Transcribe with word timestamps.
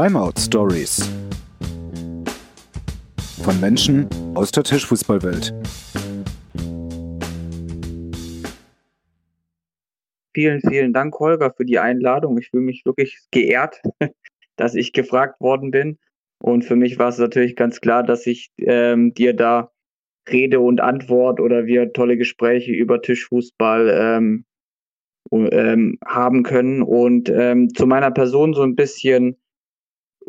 Timeout 0.00 0.38
Stories 0.38 1.10
von 3.42 3.60
Menschen 3.60 4.08
aus 4.34 4.52
der 4.52 4.62
Tischfußballwelt. 4.62 5.52
Vielen, 10.32 10.60
vielen 10.60 10.92
Dank, 10.92 11.18
Holger, 11.18 11.52
für 11.52 11.64
die 11.64 11.80
Einladung. 11.80 12.38
Ich 12.38 12.50
fühle 12.50 12.62
mich 12.62 12.84
wirklich 12.84 13.18
geehrt, 13.32 13.82
dass 14.56 14.76
ich 14.76 14.92
gefragt 14.92 15.40
worden 15.40 15.72
bin. 15.72 15.98
Und 16.40 16.64
für 16.64 16.76
mich 16.76 17.00
war 17.00 17.08
es 17.08 17.18
natürlich 17.18 17.56
ganz 17.56 17.80
klar, 17.80 18.04
dass 18.04 18.24
ich 18.28 18.52
ähm, 18.58 19.14
dir 19.14 19.34
da 19.34 19.72
Rede 20.30 20.60
und 20.60 20.80
Antwort 20.80 21.40
oder 21.40 21.66
wir 21.66 21.92
tolle 21.92 22.16
Gespräche 22.16 22.70
über 22.70 23.02
Tischfußball 23.02 23.90
ähm, 23.92 24.44
ähm, 25.32 25.98
haben 26.06 26.44
können. 26.44 26.82
Und 26.82 27.28
ähm, 27.30 27.74
zu 27.74 27.88
meiner 27.88 28.12
Person 28.12 28.54
so 28.54 28.62
ein 28.62 28.76
bisschen, 28.76 29.36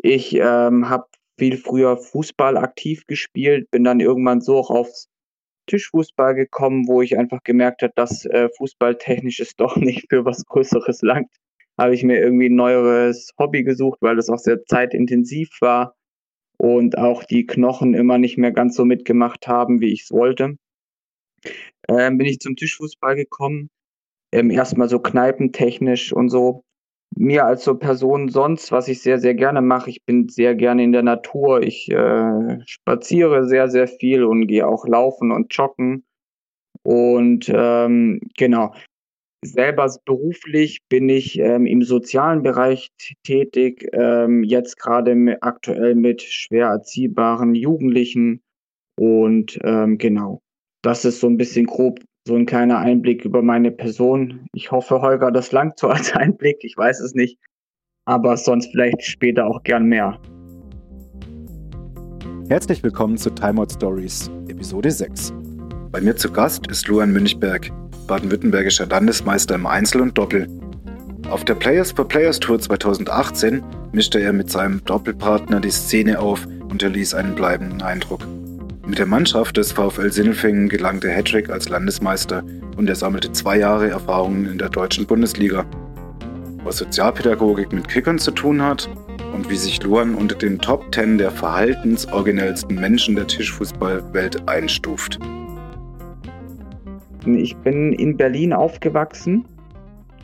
ich 0.02 0.34
ähm, 0.34 0.88
habe 0.88 1.06
viel 1.38 1.56
früher 1.56 1.96
Fußball 1.96 2.56
aktiv 2.56 3.06
gespielt, 3.06 3.70
bin 3.70 3.84
dann 3.84 4.00
irgendwann 4.00 4.40
so 4.40 4.58
auch 4.58 4.70
aufs 4.70 5.08
Tischfußball 5.66 6.34
gekommen, 6.34 6.86
wo 6.88 7.00
ich 7.00 7.16
einfach 7.18 7.42
gemerkt 7.44 7.82
habe, 7.82 7.92
dass 7.96 8.24
äh, 8.26 8.48
Fußballtechnisch 8.56 9.40
ist 9.40 9.54
doch 9.60 9.76
nicht 9.76 10.06
für 10.08 10.24
was 10.24 10.44
Größeres 10.46 11.02
langt. 11.02 11.30
Habe 11.78 11.94
ich 11.94 12.02
mir 12.02 12.20
irgendwie 12.20 12.48
ein 12.48 12.56
neueres 12.56 13.30
Hobby 13.38 13.62
gesucht, 13.62 13.98
weil 14.02 14.16
das 14.16 14.28
auch 14.28 14.38
sehr 14.38 14.64
zeitintensiv 14.64 15.48
war 15.60 15.94
und 16.58 16.98
auch 16.98 17.24
die 17.24 17.46
Knochen 17.46 17.94
immer 17.94 18.18
nicht 18.18 18.36
mehr 18.36 18.52
ganz 18.52 18.76
so 18.76 18.84
mitgemacht 18.84 19.46
haben, 19.46 19.80
wie 19.80 19.92
ich 19.92 20.02
es 20.02 20.10
wollte. 20.10 20.56
Ähm, 21.88 22.18
bin 22.18 22.26
ich 22.26 22.38
zum 22.40 22.56
Tischfußball 22.56 23.16
gekommen, 23.16 23.70
ähm, 24.32 24.50
erstmal 24.50 24.88
so 24.88 24.98
kneipentechnisch 24.98 26.12
und 26.12 26.28
so. 26.28 26.64
Mir 27.16 27.44
als 27.44 27.64
so 27.64 27.74
Person 27.74 28.28
sonst, 28.28 28.72
was 28.72 28.88
ich 28.88 29.02
sehr, 29.02 29.18
sehr 29.18 29.34
gerne 29.34 29.60
mache, 29.60 29.90
ich 29.90 30.04
bin 30.04 30.28
sehr 30.28 30.54
gerne 30.54 30.84
in 30.84 30.92
der 30.92 31.02
Natur. 31.02 31.62
Ich 31.62 31.90
äh, 31.90 32.58
spaziere 32.66 33.46
sehr, 33.46 33.68
sehr 33.68 33.88
viel 33.88 34.24
und 34.24 34.46
gehe 34.46 34.66
auch 34.66 34.86
laufen 34.86 35.32
und 35.32 35.54
joggen. 35.54 36.04
Und 36.82 37.50
ähm, 37.52 38.20
genau, 38.36 38.72
selber 39.44 39.92
beruflich 40.04 40.80
bin 40.88 41.08
ich 41.08 41.38
ähm, 41.38 41.66
im 41.66 41.82
sozialen 41.82 42.42
Bereich 42.42 42.88
tätig, 43.24 43.88
ähm, 43.92 44.44
jetzt 44.44 44.78
gerade 44.78 45.38
aktuell 45.40 45.94
mit 45.94 46.22
schwer 46.22 46.68
erziehbaren 46.68 47.54
Jugendlichen. 47.54 48.42
Und 48.98 49.58
ähm, 49.64 49.98
genau, 49.98 50.40
das 50.82 51.04
ist 51.04 51.20
so 51.20 51.26
ein 51.26 51.36
bisschen 51.36 51.66
grob 51.66 52.00
so 52.30 52.36
ein 52.36 52.46
kleiner 52.46 52.78
Einblick 52.78 53.24
über 53.24 53.42
meine 53.42 53.72
Person. 53.72 54.46
Ich 54.52 54.70
hoffe, 54.70 55.02
Holger, 55.02 55.32
das 55.32 55.50
langt 55.50 55.80
so 55.80 55.88
als 55.88 56.12
Einblick. 56.16 56.58
Ich 56.62 56.76
weiß 56.76 57.00
es 57.00 57.12
nicht. 57.12 57.38
Aber 58.04 58.36
sonst 58.36 58.70
vielleicht 58.70 59.02
später 59.02 59.46
auch 59.46 59.64
gern 59.64 59.86
mehr. 59.86 60.16
Herzlich 62.48 62.84
willkommen 62.84 63.16
zu 63.16 63.30
Timeout 63.30 63.70
Stories, 63.74 64.30
Episode 64.48 64.92
6. 64.92 65.32
Bei 65.90 66.00
mir 66.00 66.14
zu 66.14 66.30
Gast 66.30 66.68
ist 66.68 66.86
Luan 66.86 67.12
Münchberg, 67.12 67.68
baden-württembergischer 68.06 68.86
Landesmeister 68.86 69.56
im 69.56 69.66
Einzel 69.66 70.00
und 70.00 70.16
Doppel. 70.16 70.46
Auf 71.30 71.44
der 71.44 71.56
Players 71.56 71.90
for 71.90 72.06
Players 72.06 72.38
Tour 72.38 72.60
2018 72.60 73.60
mischte 73.90 74.20
er 74.20 74.32
mit 74.32 74.50
seinem 74.50 74.84
Doppelpartner 74.84 75.60
die 75.60 75.70
Szene 75.70 76.20
auf 76.20 76.46
und 76.70 76.80
erließ 76.80 77.14
einen 77.14 77.34
bleibenden 77.34 77.82
Eindruck. 77.82 78.24
Mit 78.90 78.98
der 78.98 79.06
Mannschaft 79.06 79.56
des 79.56 79.70
VfL 79.70 80.10
Sindelfingen 80.10 80.68
gelang 80.68 80.98
der 80.98 81.14
Hattrick 81.14 81.48
als 81.48 81.68
Landesmeister 81.68 82.42
und 82.76 82.88
er 82.88 82.96
sammelte 82.96 83.30
zwei 83.30 83.56
Jahre 83.56 83.88
Erfahrungen 83.88 84.46
in 84.46 84.58
der 84.58 84.68
deutschen 84.68 85.06
Bundesliga. 85.06 85.64
Was 86.64 86.78
Sozialpädagogik 86.78 87.72
mit 87.72 87.86
Kickern 87.86 88.18
zu 88.18 88.32
tun 88.32 88.60
hat 88.60 88.90
und 89.32 89.48
wie 89.48 89.54
sich 89.54 89.80
Luan 89.84 90.16
unter 90.16 90.34
den 90.34 90.58
Top 90.58 90.92
10 90.92 91.18
der 91.18 91.30
verhaltensoriginellsten 91.30 92.80
Menschen 92.80 93.14
der 93.14 93.28
Tischfußballwelt 93.28 94.48
einstuft. 94.48 95.20
Ich 97.26 97.56
bin 97.58 97.92
in 97.92 98.16
Berlin 98.16 98.52
aufgewachsen 98.52 99.44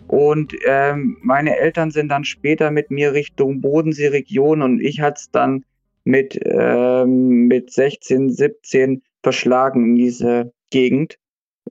und 0.09 0.53
ähm, 0.67 1.19
meine 1.23 1.57
Eltern 1.57 1.93
sind 1.93 2.09
dann 2.09 2.25
später 2.25 2.73
mit 2.73 2.91
mir 2.91 3.13
Richtung 3.13 3.61
Bodensee-Region 3.61 4.61
und 4.61 4.81
ich 4.81 5.01
hatte 5.01 5.21
es 5.21 5.31
dann 5.31 5.65
mit, 6.07 6.39
ähm, 6.45 7.49
mit 7.49 7.73
16, 7.73 8.31
17 8.31 9.03
verschlagen 9.23 9.85
in 9.85 9.97
diese 9.97 10.53
Gegend. 10.71 11.19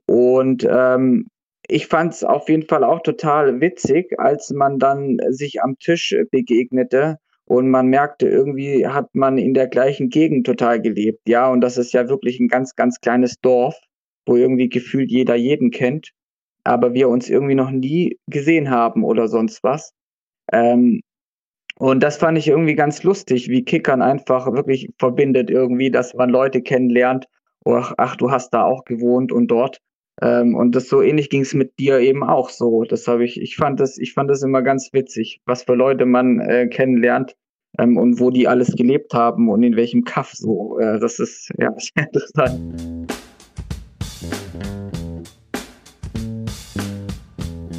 Und 0.06 0.66
ähm, 0.70 1.26
ich 1.66 1.86
fand 1.86 2.12
es 2.12 2.22
auf 2.22 2.48
jeden 2.48 2.66
Fall 2.66 2.84
auch 2.84 3.00
total 3.02 3.60
witzig, 3.60 4.18
als 4.18 4.50
man 4.50 4.78
dann 4.78 5.18
sich 5.30 5.62
am 5.62 5.78
Tisch 5.78 6.14
begegnete 6.30 7.16
und 7.46 7.70
man 7.70 7.86
merkte, 7.86 8.28
irgendwie 8.28 8.86
hat 8.86 9.14
man 9.14 9.38
in 9.38 9.54
der 9.54 9.68
gleichen 9.68 10.10
Gegend 10.10 10.46
total 10.46 10.82
gelebt. 10.82 11.20
Ja, 11.26 11.48
und 11.48 11.62
das 11.62 11.78
ist 11.78 11.92
ja 11.92 12.08
wirklich 12.08 12.38
ein 12.38 12.48
ganz, 12.48 12.76
ganz 12.76 13.00
kleines 13.00 13.40
Dorf, 13.40 13.76
wo 14.26 14.36
irgendwie 14.36 14.68
gefühlt 14.68 15.10
jeder 15.10 15.34
jeden 15.34 15.70
kennt, 15.70 16.10
aber 16.62 16.92
wir 16.92 17.08
uns 17.08 17.30
irgendwie 17.30 17.54
noch 17.54 17.70
nie 17.70 18.18
gesehen 18.26 18.68
haben 18.70 19.02
oder 19.02 19.28
sonst 19.28 19.62
was. 19.62 19.92
Ähm, 20.52 21.00
und 21.78 22.02
das 22.02 22.16
fand 22.16 22.38
ich 22.38 22.48
irgendwie 22.48 22.74
ganz 22.74 23.02
lustig, 23.02 23.48
wie 23.48 23.62
Kickern 23.62 24.00
einfach 24.00 24.50
wirklich 24.52 24.90
verbindet 24.98 25.50
irgendwie, 25.50 25.90
dass 25.90 26.14
man 26.14 26.30
Leute 26.30 26.62
kennenlernt. 26.62 27.26
Ach, 27.66 27.92
ach 27.98 28.16
du 28.16 28.30
hast 28.30 28.50
da 28.54 28.64
auch 28.64 28.84
gewohnt 28.84 29.30
und 29.30 29.48
dort. 29.48 29.80
Ähm, 30.22 30.54
und 30.54 30.74
das 30.74 30.88
so 30.88 31.02
ähnlich 31.02 31.28
ging 31.28 31.42
es 31.42 31.52
mit 31.52 31.78
dir 31.78 31.98
eben 31.98 32.24
auch 32.24 32.48
so. 32.48 32.84
Das 32.84 33.06
habe 33.06 33.24
ich, 33.24 33.38
ich 33.40 33.56
fand 33.56 33.78
das, 33.78 33.98
ich 33.98 34.14
fand 34.14 34.30
das 34.30 34.42
immer 34.42 34.62
ganz 34.62 34.90
witzig, 34.94 35.42
was 35.44 35.64
für 35.64 35.74
Leute 35.74 36.06
man 36.06 36.40
äh, 36.40 36.66
kennenlernt 36.68 37.36
ähm, 37.78 37.98
und 37.98 38.20
wo 38.20 38.30
die 38.30 38.48
alles 38.48 38.74
gelebt 38.74 39.12
haben 39.12 39.50
und 39.50 39.62
in 39.62 39.76
welchem 39.76 40.04
Kaff 40.04 40.32
so. 40.32 40.78
Äh, 40.78 40.98
das 40.98 41.18
ist 41.18 41.50
ja 41.58 41.74
sehr 41.76 42.06
interessant. 42.06 43.12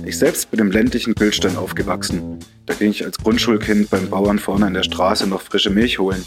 Ich 0.06 0.20
selbst 0.20 0.52
bin 0.52 0.60
im 0.60 0.72
ländlichen 0.72 1.16
Bildstein 1.16 1.58
aufgewachsen. 1.58 2.38
Da 2.68 2.74
ging 2.74 2.92
ich 2.92 3.06
als 3.06 3.18
Grundschulkind 3.18 3.90
beim 3.90 4.10
Bauern 4.10 4.40
vorne 4.40 4.66
an 4.66 4.74
der 4.74 4.84
Straße 4.84 5.26
noch 5.26 5.42
frische 5.42 5.70
Milch 5.70 6.00
holen. 6.00 6.24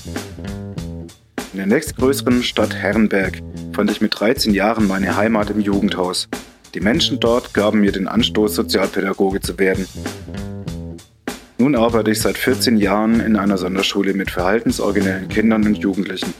In 1.52 1.58
der 1.58 1.66
nächstgrößeren 1.66 2.42
Stadt 2.42 2.74
Herrenberg 2.74 3.40
fand 3.74 3.90
ich 3.90 4.00
mit 4.00 4.18
13 4.18 4.54
Jahren 4.54 4.88
meine 4.88 5.16
Heimat 5.16 5.50
im 5.50 5.60
Jugendhaus. 5.60 6.28
Die 6.72 6.80
Menschen 6.80 7.20
dort 7.20 7.52
gaben 7.52 7.80
mir 7.80 7.92
den 7.92 8.08
Anstoß, 8.08 8.54
Sozialpädagoge 8.54 9.40
zu 9.40 9.58
werden. 9.58 9.86
Nun 11.58 11.76
arbeite 11.76 12.10
ich 12.10 12.20
seit 12.20 12.38
14 12.38 12.78
Jahren 12.78 13.20
in 13.20 13.36
einer 13.36 13.58
Sonderschule 13.58 14.14
mit 14.14 14.30
verhaltensoriginellen 14.30 15.28
Kindern 15.28 15.66
und 15.66 15.76
Jugendlichen. 15.76 16.32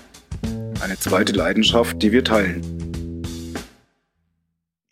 Eine 0.82 0.98
zweite 0.98 1.34
Leidenschaft, 1.34 2.00
die 2.02 2.10
wir 2.10 2.24
teilen. 2.24 2.79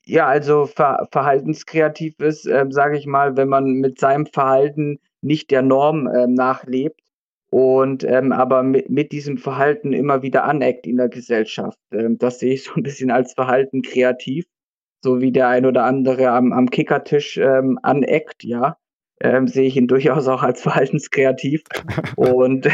Ja, 0.09 0.27
also 0.27 0.65
ver 0.65 1.07
verhaltenskreativ 1.13 2.19
ist, 2.21 2.47
ähm, 2.47 2.73
sage 2.73 2.97
ich 2.97 3.07
mal, 3.07 3.37
wenn 3.37 3.49
man 3.49 3.75
mit 3.75 3.99
seinem 4.01 4.25
Verhalten 4.25 5.01
nicht 5.21 5.51
der 5.51 5.61
Norm 5.61 6.09
ähm, 6.09 6.33
nachlebt 6.33 7.01
und 7.51 8.05
ähm, 8.05 8.33
aber 8.33 8.63
mit, 8.63 8.89
mit 8.89 9.13
diesem 9.13 9.37
Verhalten 9.37 9.93
immer 9.93 10.23
wieder 10.23 10.45
aneckt 10.45 10.87
in 10.87 10.97
der 10.97 11.11
Gesellschaft. 11.11 11.79
Ähm, 11.93 12.17
das 12.17 12.39
sehe 12.39 12.55
ich 12.55 12.65
so 12.65 12.73
ein 12.77 12.83
bisschen 12.83 13.11
als 13.11 13.35
Verhalten 13.35 13.83
kreativ, 13.83 14.47
so 15.05 15.21
wie 15.21 15.31
der 15.33 15.49
ein 15.49 15.67
oder 15.67 15.85
andere 15.85 16.31
am, 16.31 16.55
am 16.55 16.71
Kickertisch 16.71 17.37
ähm, 17.37 17.79
aneckt, 17.83 18.45
ja 18.45 18.79
ähm, 19.21 19.49
sehe 19.49 19.67
ich 19.67 19.77
ihn 19.77 19.89
durchaus 19.89 20.29
auch 20.29 20.43
als 20.43 20.63
verhaltenskreativ. 20.63 21.63
und 22.17 22.69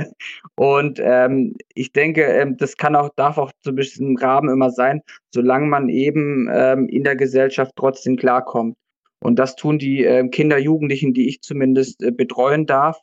und 0.56 1.00
ähm, 1.02 1.56
ich 1.74 1.92
denke, 1.92 2.22
ähm, 2.24 2.56
das 2.56 2.76
kann 2.76 2.96
auch, 2.96 3.10
darf 3.16 3.38
auch 3.38 3.52
zu 3.62 3.74
bestimmten 3.74 4.18
Rahmen 4.18 4.50
immer 4.50 4.70
sein, 4.70 5.02
solange 5.32 5.66
man 5.66 5.88
eben 5.88 6.48
ähm, 6.52 6.88
in 6.88 7.04
der 7.04 7.16
Gesellschaft 7.16 7.72
trotzdem 7.76 8.16
klarkommt. 8.16 8.76
Und 9.20 9.38
das 9.38 9.56
tun 9.56 9.78
die 9.78 10.04
äh, 10.04 10.28
Kinder, 10.28 10.58
Jugendlichen, 10.58 11.12
die 11.12 11.28
ich 11.28 11.40
zumindest 11.40 12.02
äh, 12.02 12.12
betreuen 12.12 12.66
darf, 12.66 13.00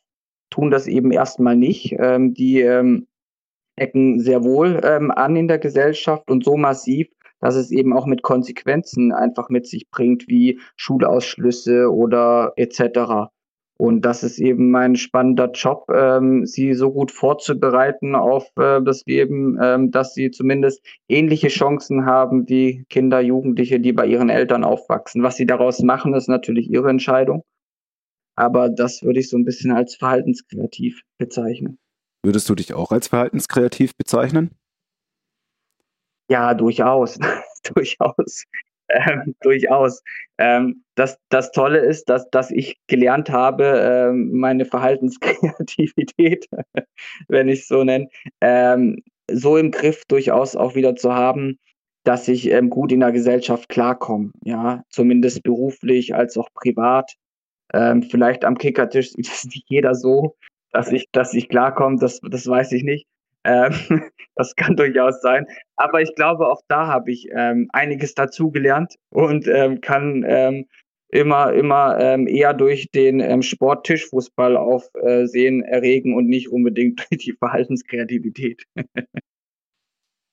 tun 0.50 0.72
das 0.72 0.88
eben 0.88 1.12
erstmal 1.12 1.58
nicht. 1.58 1.96
Ähm, 2.00 2.34
die 2.34 2.62
ähm, 2.62 3.08
ecken 3.76 4.20
sehr 4.22 4.44
wohl 4.44 4.80
ähm, 4.84 5.12
an 5.12 5.36
in 5.36 5.48
der 5.48 5.60
Gesellschaft 5.60 6.30
und 6.30 6.46
so 6.46 6.56
massiv, 6.56 7.08
dass 7.40 7.56
es 7.56 7.72
eben 7.72 7.94
auch 7.94 8.06
mit 8.06 8.22
Konsequenzen 8.22 9.12
einfach 9.12 9.50
mit 9.50 9.68
sich 9.68 9.90
bringt, 9.90 10.28
wie 10.28 10.60
Schulausschlüsse 10.76 11.92
oder 11.92 12.54
etc. 12.56 13.30
Und 13.78 14.06
das 14.06 14.24
ist 14.24 14.40
eben 14.40 14.72
mein 14.72 14.96
spannender 14.96 15.52
Job, 15.52 15.88
ähm, 15.94 16.46
sie 16.46 16.74
so 16.74 16.92
gut 16.92 17.12
vorzubereiten 17.12 18.16
auf 18.16 18.50
äh, 18.58 18.82
das 18.82 19.04
Leben, 19.06 19.60
ähm, 19.62 19.92
dass 19.92 20.14
sie 20.14 20.32
zumindest 20.32 20.82
ähnliche 21.10 21.50
Chancen 21.50 22.06
haben 22.06 22.48
wie 22.48 22.86
Kinder, 22.90 23.20
Jugendliche, 23.20 23.82
die 23.82 23.92
bei 23.92 24.06
ihren 24.08 24.30
Eltern 24.30 24.64
aufwachsen. 24.64 25.24
Was 25.24 25.36
sie 25.36 25.46
daraus 25.46 25.82
machen, 25.82 26.14
ist 26.14 26.30
natürlich 26.30 26.70
ihre 26.70 26.90
Entscheidung. 26.90 27.44
Aber 28.38 28.70
das 28.70 29.04
würde 29.04 29.20
ich 29.20 29.30
so 29.30 29.38
ein 29.38 29.46
bisschen 29.46 29.72
als 29.72 29.96
verhaltenskreativ 29.96 31.02
bezeichnen. 31.18 31.78
Würdest 32.24 32.50
du 32.50 32.56
dich 32.56 32.74
auch 32.74 32.92
als 32.92 33.10
verhaltenskreativ 33.10 33.96
bezeichnen? 33.98 34.52
Ja, 36.30 36.54
durchaus. 36.54 37.18
durchaus. 37.74 38.46
ähm, 38.90 39.36
durchaus. 39.42 40.02
Ähm, 40.38 40.84
das, 40.96 41.18
das 41.30 41.52
Tolle 41.52 41.80
ist, 41.80 42.10
dass, 42.10 42.30
dass 42.30 42.52
ich 42.52 42.78
gelernt 42.88 43.30
habe, 43.30 43.64
ähm, 43.66 44.32
meine 44.32 44.66
Verhaltenskreativität, 44.66 46.48
wenn 47.28 47.50
ich 47.50 47.62
es 47.62 47.68
so 47.68 47.84
nenne, 47.84 48.08
ähm, 48.42 48.98
so 49.32 49.58
im 49.58 49.72
Griff 49.72 50.04
durchaus 50.08 50.56
auch 50.56 50.76
wieder 50.76 50.96
zu 50.96 51.14
haben, 51.14 51.58
dass 52.04 52.28
ich 52.28 52.52
ähm, 52.52 52.70
gut 52.70 52.92
in 52.92 53.00
der 53.00 53.12
Gesellschaft 53.12 53.70
klarkomme. 53.70 54.32
Ja, 54.44 54.84
zumindest 54.90 55.42
beruflich 55.44 56.14
als 56.14 56.38
auch 56.38 56.50
privat. 56.54 57.14
Ähm, 57.74 58.04
vielleicht 58.04 58.46
am 58.46 58.58
Kickertisch 58.58 59.14
es 59.18 59.46
nicht 59.46 59.66
jeder 59.68 59.96
so, 59.96 60.36
dass 60.72 60.92
ich, 60.92 61.08
dass 61.12 61.34
ich 61.34 61.50
klarkomme, 61.50 61.98
das, 62.00 62.20
das 62.22 62.48
weiß 62.48 62.72
ich 62.74 62.84
nicht. 62.84 63.08
Ähm, 63.46 63.74
das 64.36 64.56
kann 64.56 64.76
durchaus 64.76 65.22
sein. 65.22 65.46
Aber 65.76 66.02
ich 66.02 66.14
glaube, 66.16 66.48
auch 66.48 66.62
da 66.68 66.88
habe 66.88 67.12
ich 67.12 67.28
ähm, 67.32 67.70
einiges 67.72 68.16
dazugelernt 68.16 68.96
und 69.10 69.48
ähm, 69.48 69.82
kann 69.82 70.26
ähm, 70.28 70.66
immer, 71.10 71.54
immer 71.54 71.98
ähm, 72.00 72.28
eher 72.28 72.54
durch 72.54 72.90
den 72.92 73.20
ähm, 73.20 73.42
Sport 73.42 73.86
Tischfußball 73.86 74.58
aufsehen 74.58 75.64
äh, 75.64 75.68
erregen 75.68 76.16
und 76.16 76.28
nicht 76.28 76.50
unbedingt 76.50 77.06
durch 77.10 77.24
die 77.24 77.34
Verhaltenskreativität. 77.34 78.64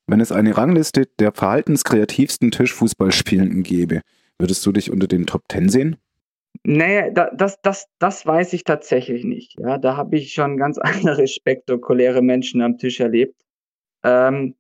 Wenn 0.09 0.21
es 0.21 0.33
eine 0.33 0.57
Rangliste 0.57 1.07
der 1.19 1.33
verhaltenskreativsten 1.33 2.51
Tischfußballspielenden 2.51 3.63
gäbe, 3.63 4.01
würdest 4.39 4.67
du 4.67 4.73
dich 4.73 4.91
unter 4.91 5.07
den 5.07 5.27
Top 5.27 5.49
Ten 5.49 5.69
sehen? 5.69 5.97
Nee, 6.65 7.11
da, 7.13 7.31
das, 7.35 7.61
das, 7.63 7.89
das 7.99 8.25
weiß 8.25 8.53
ich 8.53 8.63
tatsächlich 8.65 9.25
nicht. 9.25 9.59
Ja, 9.59 9.79
da 9.79 9.97
habe 9.97 10.17
ich 10.17 10.33
schon 10.33 10.57
ganz 10.57 10.79
andere 10.79 11.27
spektakuläre 11.27 12.23
Menschen 12.23 12.63
am 12.63 12.79
Tisch 12.79 13.01
erlebt. 13.01 13.43
Ähm, 14.05 14.55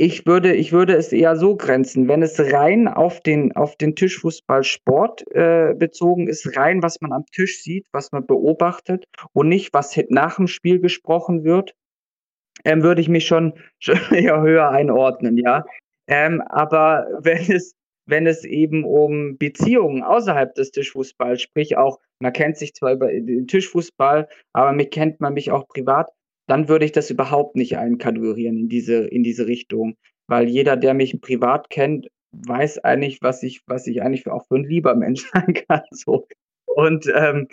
ich 0.00 0.26
würde, 0.26 0.54
ich 0.54 0.72
würde 0.72 0.94
es 0.94 1.12
eher 1.12 1.34
so 1.36 1.56
grenzen, 1.56 2.06
wenn 2.06 2.22
es 2.22 2.38
rein 2.52 2.86
auf 2.86 3.20
den, 3.20 3.56
auf 3.56 3.74
den 3.76 3.96
Tischfußballsport 3.96 5.24
äh, 5.32 5.74
bezogen 5.76 6.28
ist, 6.28 6.56
rein 6.56 6.84
was 6.84 7.00
man 7.00 7.12
am 7.12 7.26
Tisch 7.26 7.62
sieht, 7.62 7.86
was 7.90 8.12
man 8.12 8.24
beobachtet 8.24 9.06
und 9.32 9.48
nicht 9.48 9.74
was 9.74 9.98
nach 10.08 10.36
dem 10.36 10.46
Spiel 10.46 10.78
gesprochen 10.80 11.42
wird, 11.42 11.74
ähm, 12.64 12.82
würde 12.84 13.00
ich 13.00 13.08
mich 13.08 13.26
schon, 13.26 13.54
schon 13.80 13.98
eher 14.12 14.40
höher 14.40 14.70
einordnen, 14.70 15.36
ja. 15.36 15.64
Ähm, 16.06 16.42
aber 16.42 17.08
wenn 17.20 17.50
es 17.50 17.74
wenn 18.08 18.26
es 18.26 18.44
eben 18.44 18.84
um 18.84 19.36
Beziehungen 19.36 20.02
außerhalb 20.02 20.54
des 20.54 20.70
Tischfußballs, 20.70 21.42
sprich 21.42 21.76
auch, 21.76 21.98
man 22.20 22.32
kennt 22.32 22.56
sich 22.56 22.74
zwar 22.74 22.92
über 22.92 23.08
den 23.08 23.46
Tischfußball, 23.46 24.28
aber 24.54 24.72
mich 24.72 24.90
kennt 24.90 25.20
man 25.20 25.34
mich 25.34 25.50
auch 25.52 25.68
privat, 25.68 26.10
dann 26.48 26.68
würde 26.68 26.86
ich 26.86 26.92
das 26.92 27.10
überhaupt 27.10 27.54
nicht 27.54 27.76
einkategorieren 27.76 28.56
in 28.56 28.68
diese, 28.68 29.06
in 29.06 29.22
diese 29.22 29.46
Richtung. 29.46 29.96
Weil 30.26 30.48
jeder, 30.48 30.76
der 30.76 30.94
mich 30.94 31.20
privat 31.20 31.68
kennt, 31.68 32.08
weiß 32.32 32.78
eigentlich, 32.78 33.18
was 33.20 33.42
ich, 33.42 33.60
was 33.66 33.86
ich 33.86 34.02
eigentlich 34.02 34.26
auch 34.26 34.46
für 34.46 34.56
ein 34.56 34.64
lieber 34.64 34.94
Mensch 34.94 35.30
sein 35.32 35.52
kann. 35.68 35.82
So. 35.90 36.26
Und 36.66 37.12
ähm, 37.14 37.48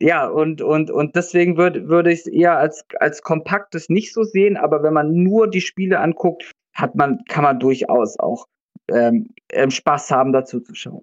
ja, 0.00 0.28
und, 0.28 0.60
und, 0.60 0.90
und 0.90 1.16
deswegen 1.16 1.56
würde, 1.56 1.88
würde 1.88 2.12
ich 2.12 2.20
es 2.20 2.26
eher 2.26 2.58
als, 2.58 2.84
als 2.98 3.22
kompaktes 3.22 3.88
nicht 3.88 4.12
so 4.12 4.22
sehen, 4.22 4.58
aber 4.58 4.82
wenn 4.82 4.92
man 4.92 5.14
nur 5.14 5.48
die 5.48 5.60
Spiele 5.60 6.00
anguckt, 6.00 6.50
hat 6.74 6.94
man, 6.94 7.24
kann 7.28 7.44
man 7.44 7.60
durchaus 7.60 8.18
auch 8.18 8.46
ähm, 8.88 9.28
ähm, 9.50 9.70
Spaß 9.70 10.10
haben, 10.10 10.32
dazu 10.32 10.60
zu 10.60 10.74
schauen. 10.74 11.02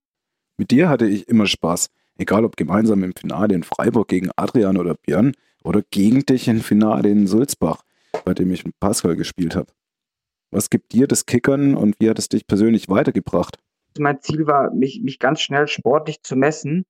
Mit 0.57 0.71
dir 0.71 0.89
hatte 0.89 1.07
ich 1.07 1.27
immer 1.27 1.45
Spaß, 1.45 1.89
egal 2.17 2.45
ob 2.45 2.57
gemeinsam 2.57 3.03
im 3.03 3.13
Finale 3.13 3.55
in 3.55 3.63
Freiburg 3.63 4.07
gegen 4.07 4.29
Adrian 4.35 4.77
oder 4.77 4.95
Björn 4.95 5.33
oder 5.63 5.81
gegen 5.89 6.25
dich 6.25 6.47
im 6.47 6.61
Finale 6.61 7.09
in 7.09 7.27
Sulzbach, 7.27 7.83
bei 8.25 8.33
dem 8.33 8.51
ich 8.51 8.65
mit 8.65 8.79
Pascal 8.79 9.15
gespielt 9.15 9.55
habe. 9.55 9.71
Was 10.51 10.69
gibt 10.69 10.93
dir 10.93 11.07
das 11.07 11.25
Kickern 11.25 11.75
und 11.75 11.95
wie 11.99 12.09
hat 12.09 12.19
es 12.19 12.27
dich 12.27 12.47
persönlich 12.47 12.89
weitergebracht? 12.89 13.57
Mein 13.97 14.19
Ziel 14.21 14.47
war, 14.47 14.73
mich, 14.73 15.01
mich 15.03 15.19
ganz 15.19 15.41
schnell 15.41 15.67
sportlich 15.67 16.21
zu 16.23 16.35
messen. 16.35 16.85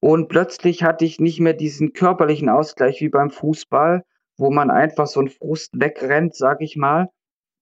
Und 0.00 0.28
plötzlich 0.28 0.82
hatte 0.82 1.04
ich 1.04 1.20
nicht 1.20 1.40
mehr 1.40 1.52
diesen 1.52 1.92
körperlichen 1.92 2.48
Ausgleich 2.48 3.00
wie 3.00 3.10
beim 3.10 3.30
Fußball, 3.30 4.02
wo 4.38 4.50
man 4.50 4.70
einfach 4.70 5.06
so 5.06 5.20
einen 5.20 5.28
Frust 5.28 5.70
wegrennt, 5.74 6.34
sag 6.34 6.62
ich 6.62 6.76
mal, 6.76 7.10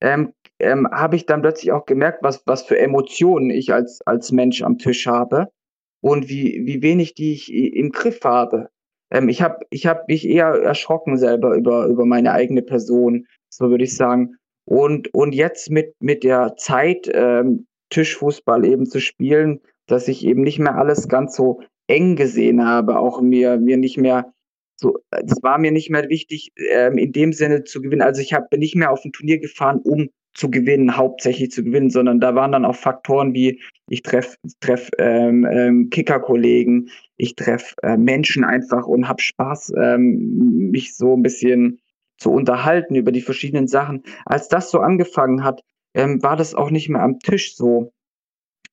ähm, 0.01 0.33
ähm, 0.61 0.89
habe 0.91 1.17
ich 1.17 1.27
dann 1.27 1.43
plötzlich 1.43 1.73
auch 1.73 1.87
gemerkt, 1.87 2.23
was, 2.23 2.43
was 2.47 2.63
für 2.63 2.79
Emotionen 2.79 3.51
ich 3.51 3.73
als, 3.73 4.01
als 4.07 4.33
Mensch 4.33 4.63
am 4.63 4.79
Tisch 4.79 5.07
habe 5.07 5.49
und 6.01 6.29
wie, 6.29 6.63
wie 6.65 6.83
wenig 6.83 7.15
die 7.15 7.33
ich 7.33 7.53
im 7.53 7.91
Griff 7.91 8.21
habe. 8.25 8.69
Ähm, 9.11 9.29
ich 9.29 9.43
habe 9.43 9.65
ich 9.71 9.87
hab 9.87 10.09
mich 10.09 10.27
eher 10.27 10.49
erschrocken 10.49 11.17
selber 11.17 11.55
über, 11.55 11.87
über 11.87 12.05
meine 12.07 12.33
eigene 12.33 12.63
Person, 12.63 13.27
so 13.49 13.71
würde 13.71 13.85
ich 13.85 13.97
sagen. 13.97 14.37
Und, 14.65 15.15
und 15.15 15.35
jetzt 15.35 15.71
mit, 15.71 15.95
mit 16.01 16.25
der 16.25 16.57
Zeit, 16.57 17.09
ähm, 17.13 17.67
Tischfußball 17.91 18.67
eben 18.67 18.85
zu 18.85 19.01
spielen, 19.01 19.61
dass 19.87 20.09
ich 20.09 20.27
eben 20.27 20.43
nicht 20.43 20.59
mehr 20.59 20.77
alles 20.77 21.09
ganz 21.09 21.35
so 21.35 21.63
eng 21.87 22.17
gesehen 22.17 22.67
habe, 22.67 22.99
auch 22.99 23.23
mir, 23.23 23.57
mir 23.57 23.79
nicht 23.79 23.97
mehr 23.97 24.33
so, 24.81 24.99
es 25.11 25.43
war 25.43 25.59
mir 25.59 25.73
nicht 25.73 25.91
mehr 25.91 26.09
wichtig, 26.09 26.53
ähm, 26.71 26.99
in 26.99 27.13
dem 27.13 27.33
Sinne 27.33 27.65
zu 27.65 27.81
gewinnen. 27.81 28.03
Also 28.03 28.21
ich 28.21 28.33
hab, 28.33 28.51
bin 28.51 28.61
nicht 28.61 28.77
mehr 28.77 28.93
auf 28.93 29.05
ein 29.05 29.13
Turnier 29.13 29.39
gefahren, 29.39 29.81
um 29.83 30.11
zu 30.35 30.51
gewinnen, 30.51 30.97
hauptsächlich 30.97 31.51
zu 31.51 31.65
gewinnen, 31.65 31.91
sondern 31.91 32.21
da 32.21 32.35
waren 32.35 32.53
dann 32.53 32.65
auch 32.65 32.77
Faktoren 32.77 33.35
wie, 33.35 33.61
ich 33.89 34.03
treffe 34.03 34.37
treff, 34.61 34.89
ähm, 34.99 35.47
ähm, 35.51 35.91
Kicker-Kollegen, 35.91 36.91
ich 37.17 37.35
treffe 37.35 37.75
äh, 37.83 37.97
Menschen 37.97 38.45
einfach 38.45 38.87
und 38.87 39.09
habe 39.09 39.21
Spaß, 39.21 39.73
ähm, 39.77 40.71
mich 40.71 40.95
so 40.95 41.17
ein 41.17 41.23
bisschen 41.23 41.81
zu 42.19 42.31
unterhalten 42.31 42.95
über 42.95 43.13
die 43.13 43.21
verschiedenen 43.21 43.69
Sachen. 43.69 44.03
Als 44.27 44.49
das 44.49 44.71
so 44.71 44.81
angefangen 44.81 45.45
hat, 45.45 45.63
ähm, 45.95 46.23
war 46.23 46.37
das 46.37 46.55
auch 46.55 46.71
nicht 46.71 46.89
mehr 46.89 47.03
am 47.03 47.19
Tisch 47.19 47.57
so. 47.57 47.93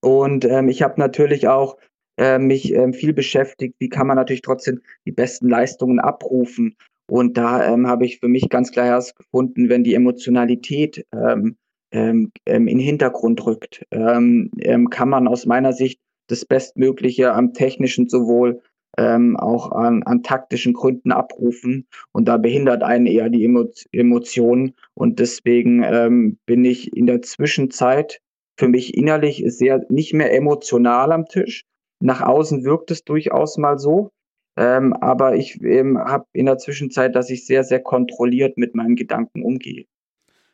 Und 0.01 0.45
ähm, 0.45 0.69
ich 0.69 0.81
habe 0.81 0.99
natürlich 0.99 1.47
auch 1.47 1.77
äh, 2.17 2.37
mich 2.37 2.73
ähm, 2.73 2.93
viel 2.93 3.13
beschäftigt, 3.13 3.75
wie 3.79 3.89
kann 3.89 4.07
man 4.07 4.17
natürlich 4.17 4.41
trotzdem 4.41 4.81
die 5.05 5.11
besten 5.11 5.49
Leistungen 5.49 5.99
abrufen. 5.99 6.75
Und 7.07 7.37
da 7.37 7.65
ähm, 7.71 7.87
habe 7.87 8.05
ich 8.05 8.19
für 8.19 8.27
mich 8.27 8.49
ganz 8.49 8.71
klar 8.71 8.87
herausgefunden, 8.87 9.69
wenn 9.69 9.83
die 9.83 9.93
Emotionalität 9.93 11.05
ähm, 11.13 11.57
ähm, 11.91 12.31
ähm, 12.45 12.67
in 12.67 12.77
den 12.77 12.85
Hintergrund 12.85 13.45
rückt, 13.45 13.85
ähm, 13.91 14.51
ähm, 14.59 14.89
kann 14.89 15.09
man 15.09 15.27
aus 15.27 15.45
meiner 15.45 15.71
Sicht 15.71 15.99
das 16.27 16.45
Bestmögliche 16.45 17.33
am 17.33 17.53
technischen 17.53 18.09
sowohl 18.09 18.61
ähm, 18.97 19.37
auch 19.37 19.71
an, 19.71 20.03
an 20.03 20.23
taktischen 20.23 20.73
Gründen 20.73 21.11
abrufen. 21.11 21.87
Und 22.11 22.27
da 22.27 22.37
behindert 22.37 22.83
einen 22.83 23.05
eher 23.05 23.29
die 23.29 23.43
Emo 23.45 23.65
Emotionen. 23.91 24.73
Und 24.93 25.19
deswegen 25.19 25.83
ähm, 25.83 26.39
bin 26.45 26.65
ich 26.65 26.95
in 26.95 27.05
der 27.05 27.21
Zwischenzeit 27.21 28.21
für 28.57 28.67
mich 28.67 28.97
innerlich 28.97 29.43
sehr 29.47 29.85
nicht 29.89 30.13
mehr 30.13 30.33
emotional 30.33 31.11
am 31.11 31.25
Tisch. 31.25 31.65
Nach 32.01 32.21
außen 32.21 32.63
wirkt 32.63 32.91
es 32.91 33.03
durchaus 33.03 33.57
mal 33.57 33.77
so, 33.77 34.11
ähm, 34.57 34.93
aber 34.93 35.35
ich 35.35 35.61
ähm, 35.61 35.97
habe 35.97 36.25
in 36.33 36.45
der 36.45 36.57
Zwischenzeit, 36.57 37.15
dass 37.15 37.29
ich 37.29 37.45
sehr, 37.45 37.63
sehr 37.63 37.81
kontrolliert 37.81 38.57
mit 38.57 38.75
meinen 38.75 38.95
Gedanken 38.95 39.43
umgehe. 39.43 39.85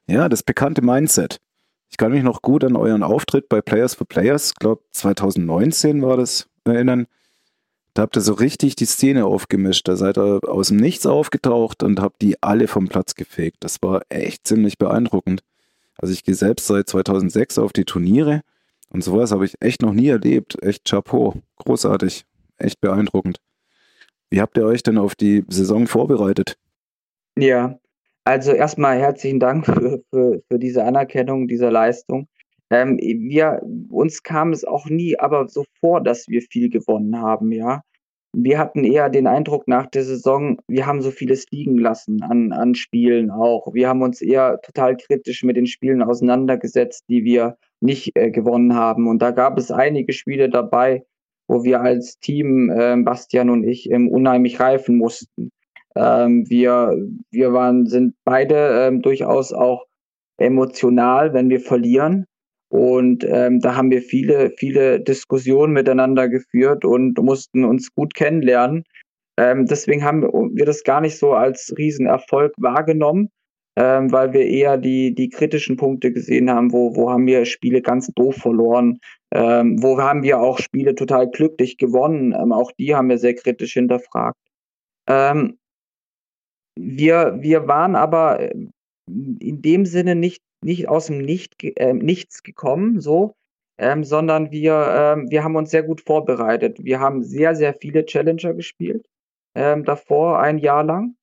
Ja, 0.07 0.27
das 0.27 0.43
bekannte 0.43 0.81
Mindset. 0.81 1.39
Ich 1.89 1.97
kann 1.97 2.11
mich 2.11 2.23
noch 2.23 2.41
gut 2.41 2.63
an 2.63 2.75
euren 2.75 3.03
Auftritt 3.03 3.49
bei 3.49 3.61
Players 3.61 3.95
for 3.95 4.07
Players, 4.07 4.55
glaube 4.55 4.81
2019 4.91 6.01
war 6.01 6.17
das, 6.17 6.47
erinnern. 6.63 7.05
Da 7.93 8.03
habt 8.03 8.15
ihr 8.15 8.21
so 8.21 8.33
richtig 8.33 8.75
die 8.77 8.85
Szene 8.85 9.25
aufgemischt. 9.25 9.87
Da 9.87 9.97
seid 9.97 10.17
ihr 10.17 10.39
aus 10.47 10.69
dem 10.69 10.77
Nichts 10.77 11.05
aufgetaucht 11.05 11.83
und 11.83 11.99
habt 11.99 12.21
die 12.21 12.41
alle 12.41 12.67
vom 12.69 12.87
Platz 12.87 13.15
gefegt. 13.15 13.57
Das 13.59 13.81
war 13.81 14.01
echt 14.07 14.47
ziemlich 14.47 14.77
beeindruckend. 14.77 15.43
Also 15.97 16.13
ich 16.13 16.23
gehe 16.23 16.35
selbst 16.35 16.67
seit 16.67 16.87
2006 16.87 17.57
auf 17.57 17.73
die 17.73 17.83
Turniere 17.83 18.41
und 18.89 19.03
sowas 19.03 19.31
habe 19.31 19.45
ich 19.45 19.55
echt 19.59 19.81
noch 19.81 19.93
nie 19.93 20.07
erlebt. 20.07 20.61
Echt 20.63 20.85
Chapeau. 20.85 21.35
Großartig. 21.57 22.25
Echt 22.57 22.79
beeindruckend. 22.79 23.39
Wie 24.31 24.39
habt 24.39 24.57
ihr 24.57 24.65
euch 24.65 24.81
denn 24.81 24.97
auf 24.97 25.13
die 25.13 25.43
Saison 25.49 25.87
vorbereitet? 25.87 26.57
Ja, 27.37 27.77
also 28.23 28.51
erstmal 28.53 28.97
herzlichen 28.97 29.39
Dank 29.39 29.65
für, 29.65 30.01
für, 30.09 30.41
für 30.47 30.59
diese 30.59 30.83
Anerkennung, 30.85 31.47
diese 31.47 31.69
Leistung. 31.69 32.27
Ähm, 32.69 32.97
wir, 32.97 33.61
uns 33.89 34.23
kam 34.23 34.53
es 34.53 34.63
auch 34.63 34.85
nie 34.87 35.19
aber 35.19 35.49
so 35.49 35.65
vor, 35.81 36.01
dass 36.01 36.27
wir 36.29 36.41
viel 36.41 36.69
gewonnen 36.69 37.19
haben, 37.19 37.51
ja. 37.51 37.81
Wir 38.33 38.59
hatten 38.59 38.85
eher 38.85 39.09
den 39.09 39.27
Eindruck 39.27 39.67
nach 39.67 39.87
der 39.87 40.05
Saison, 40.05 40.57
wir 40.69 40.85
haben 40.85 41.01
so 41.01 41.11
vieles 41.11 41.47
liegen 41.51 41.77
lassen 41.77 42.23
an, 42.23 42.53
an 42.53 42.75
Spielen 42.75 43.29
auch. 43.29 43.73
Wir 43.73 43.89
haben 43.89 44.01
uns 44.01 44.21
eher 44.21 44.61
total 44.61 44.95
kritisch 44.95 45.43
mit 45.43 45.57
den 45.57 45.67
Spielen 45.67 46.01
auseinandergesetzt, 46.01 47.03
die 47.09 47.25
wir 47.25 47.57
nicht 47.81 48.15
äh, 48.15 48.31
gewonnen 48.31 48.73
haben. 48.73 49.09
Und 49.09 49.21
da 49.21 49.31
gab 49.31 49.57
es 49.57 49.69
einige 49.69 50.13
Spiele 50.13 50.49
dabei, 50.49 51.03
wo 51.51 51.65
wir 51.65 51.81
als 51.81 52.17
Team, 52.19 52.69
äh, 52.69 52.95
Bastian 53.03 53.49
und 53.49 53.65
ich, 53.65 53.91
ähm, 53.91 54.07
unheimlich 54.07 54.61
reifen 54.61 54.97
mussten. 54.97 55.51
Ähm, 55.97 56.49
wir, 56.49 56.95
wir 57.29 57.51
waren, 57.51 57.87
sind 57.87 58.15
beide 58.23 58.87
ähm, 58.87 59.01
durchaus 59.01 59.51
auch 59.51 59.85
emotional, 60.37 61.33
wenn 61.33 61.49
wir 61.49 61.59
verlieren. 61.59 62.25
Und 62.69 63.25
ähm, 63.27 63.59
da 63.59 63.75
haben 63.75 63.91
wir 63.91 64.01
viele, 64.01 64.51
viele 64.51 65.01
Diskussionen 65.01 65.73
miteinander 65.73 66.29
geführt 66.29 66.85
und 66.85 67.17
mussten 67.21 67.65
uns 67.65 67.93
gut 67.93 68.13
kennenlernen. 68.13 68.85
Ähm, 69.37 69.65
deswegen 69.65 70.05
haben 70.05 70.21
wir 70.55 70.65
das 70.65 70.85
gar 70.85 71.01
nicht 71.01 71.17
so 71.17 71.33
als 71.33 71.73
Riesenerfolg 71.77 72.53
wahrgenommen. 72.55 73.29
Ähm, 73.81 74.11
weil 74.11 74.31
wir 74.31 74.45
eher 74.45 74.77
die, 74.77 75.15
die 75.15 75.29
kritischen 75.29 75.75
Punkte 75.75 76.11
gesehen 76.11 76.51
haben, 76.51 76.71
wo, 76.71 76.95
wo 76.95 77.09
haben 77.09 77.25
wir 77.25 77.45
Spiele 77.45 77.81
ganz 77.81 78.11
doof 78.13 78.35
verloren, 78.35 78.99
ähm, 79.33 79.81
wo 79.81 79.99
haben 79.99 80.21
wir 80.21 80.39
auch 80.39 80.59
Spiele 80.59 80.93
total 80.93 81.27
glücklich 81.31 81.77
gewonnen, 81.77 82.31
ähm, 82.31 82.51
auch 82.51 82.71
die 82.73 82.93
haben 82.93 83.09
wir 83.09 83.17
sehr 83.17 83.33
kritisch 83.33 83.73
hinterfragt. 83.73 84.37
Ähm, 85.09 85.57
wir, 86.77 87.39
wir 87.39 87.67
waren 87.67 87.95
aber 87.95 88.39
äh, 88.41 88.53
in 89.07 89.63
dem 89.63 89.87
Sinne 89.87 90.13
nicht, 90.13 90.43
nicht 90.63 90.87
aus 90.87 91.07
dem 91.07 91.17
nicht, 91.17 91.63
äh, 91.63 91.93
Nichts 91.93 92.43
gekommen, 92.43 93.01
so, 93.01 93.33
ähm, 93.79 94.03
sondern 94.03 94.51
wir, 94.51 94.75
ähm, 94.95 95.31
wir 95.31 95.43
haben 95.43 95.55
uns 95.55 95.71
sehr 95.71 95.81
gut 95.81 96.01
vorbereitet. 96.01 96.83
Wir 96.83 96.99
haben 96.99 97.23
sehr, 97.23 97.55
sehr 97.55 97.73
viele 97.73 98.05
Challenger 98.05 98.53
gespielt, 98.53 99.07
davor 99.53 100.39
ein 100.39 100.59
Jahr 100.59 100.85
lang. 100.85 101.15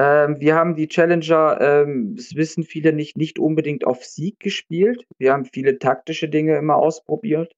Ähm, 0.00 0.40
wir 0.40 0.54
haben 0.54 0.76
die 0.76 0.88
Challenger, 0.88 1.60
ähm, 1.60 2.14
das 2.16 2.34
wissen 2.34 2.64
viele 2.64 2.94
nicht, 2.94 3.18
nicht 3.18 3.38
unbedingt 3.38 3.86
auf 3.86 4.02
Sieg 4.02 4.40
gespielt. 4.40 5.04
Wir 5.18 5.34
haben 5.34 5.44
viele 5.44 5.78
taktische 5.78 6.30
Dinge 6.30 6.56
immer 6.56 6.76
ausprobiert. 6.76 7.52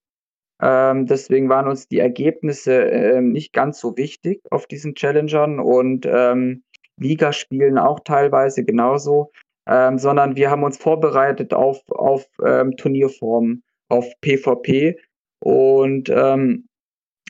Ähm, 0.61 1.05
deswegen 1.05 1.47
waren 1.47 1.69
uns 1.69 1.87
die 1.87 1.99
Ergebnisse 1.99 2.73
ähm, 2.73 3.31
nicht 3.31 3.53
ganz 3.53 3.79
so 3.79 3.95
wichtig 3.95 4.41
auf 4.51 4.67
diesen 4.67 4.93
Challengern 4.93 5.61
und 5.61 6.05
ähm, 6.05 6.63
Ligaspielen 6.99 7.77
auch 7.77 8.01
teilweise 8.01 8.65
genauso, 8.65 9.31
ähm, 9.65 9.97
sondern 9.97 10.35
wir 10.35 10.51
haben 10.51 10.63
uns 10.63 10.77
vorbereitet 10.77 11.53
auf, 11.53 11.81
auf 11.87 12.27
ähm, 12.45 12.75
Turnierformen, 12.75 13.63
auf 13.87 14.05
PvP 14.19 14.97
und, 15.39 16.09
ähm, 16.09 16.67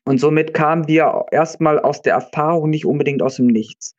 und 0.05 0.19
somit 0.19 0.55
kamen 0.55 0.87
wir 0.87 1.25
erstmal 1.29 1.77
aus 1.79 2.01
der 2.01 2.15
Erfahrung 2.15 2.71
nicht 2.71 2.87
unbedingt 2.87 3.21
aus 3.21 3.35
dem 3.35 3.47
Nichts. 3.47 3.95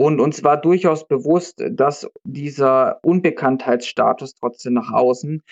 Und 0.00 0.20
uns 0.20 0.44
war 0.44 0.60
durchaus 0.60 1.08
bewusst, 1.08 1.60
dass 1.70 2.08
dieser 2.22 3.00
Unbekanntheitsstatus 3.02 4.34
trotzdem 4.34 4.74
nach 4.74 4.92
außen 4.92 5.42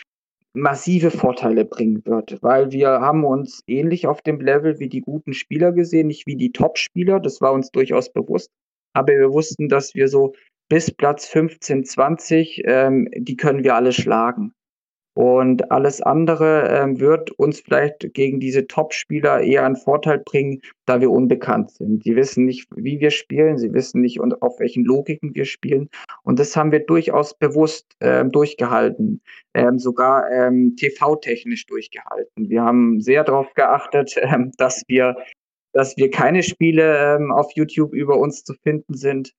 massive 0.55 1.11
Vorteile 1.11 1.65
bringen 1.65 2.07
wird, 2.07 2.39
weil 2.43 2.71
wir 2.71 2.89
haben 2.89 3.25
uns 3.25 3.63
ähnlich 3.67 4.07
auf 4.07 4.23
dem 4.23 4.41
Level 4.41 4.79
wie 4.79 4.89
die 4.89 5.01
guten 5.01 5.35
Spieler 5.35 5.73
gesehen, 5.73 6.07
nicht 6.07 6.27
wie 6.27 6.37
die 6.37 6.53
Top-Spieler, 6.53 7.21
das 7.21 7.41
war 7.41 7.53
uns 7.53 7.71
durchaus 7.73 8.11
bewusst, 8.11 8.51
aber 8.95 9.09
wir 9.09 9.33
wussten, 9.33 9.69
dass 9.69 9.95
wir 9.95 10.09
so 10.09 10.33
bis 10.71 10.91
Platz 10.91 11.27
15, 11.27 11.85
20, 11.85 12.63
ähm, 12.65 13.09
die 13.15 13.37
können 13.37 13.65
wir 13.65 13.75
alle 13.75 13.93
schlagen. 13.93 14.53
Und 15.17 15.71
alles 15.73 16.03
andere 16.03 16.69
ähm, 16.69 17.01
wird 17.01 17.31
uns 17.31 17.61
vielleicht 17.61 18.13
gegen 18.13 18.39
diese 18.39 18.67
Top-Spieler 18.67 19.41
eher 19.41 19.65
einen 19.65 19.77
Vorteil 19.77 20.19
bringen, 20.19 20.61
da 20.85 21.01
wir 21.01 21.11
unbekannt 21.11 21.71
sind. 21.71 22.05
Sie 22.05 22.15
wissen 22.17 22.45
nicht, 22.45 22.69
wie 22.77 23.01
wir 23.01 23.11
spielen, 23.11 23.57
sie 23.57 23.73
wissen 23.73 24.03
nicht, 24.03 24.21
und 24.21 24.43
auf 24.43 24.61
welchen 24.61 24.85
Logiken 24.85 25.35
wir 25.35 25.47
spielen. 25.47 25.89
Und 26.23 26.39
das 26.39 26.55
haben 26.55 26.71
wir 26.71 26.81
durchaus 26.81 27.33
bewusst 27.33 27.87
ähm, 28.01 28.31
durchgehalten, 28.31 29.23
ähm, 29.55 29.79
sogar 29.79 30.31
ähm, 30.31 30.77
TV-technisch 30.77 31.65
durchgehalten. 31.65 32.51
Wir 32.51 32.63
haben 32.63 33.01
sehr 33.01 33.25
darauf 33.25 33.55
geachtet, 33.55 34.17
ähm, 34.21 34.53
dass 34.59 34.83
wir 34.87 35.17
dass 35.73 35.97
wir 35.97 36.11
keine 36.11 36.43
Spiele 36.43 37.17
ähm, 37.17 37.33
auf 37.33 37.53
YouTube 37.55 37.95
über 37.95 38.19
uns 38.19 38.45
zu 38.45 38.53
finden 38.53 38.95
sind. 38.95 39.33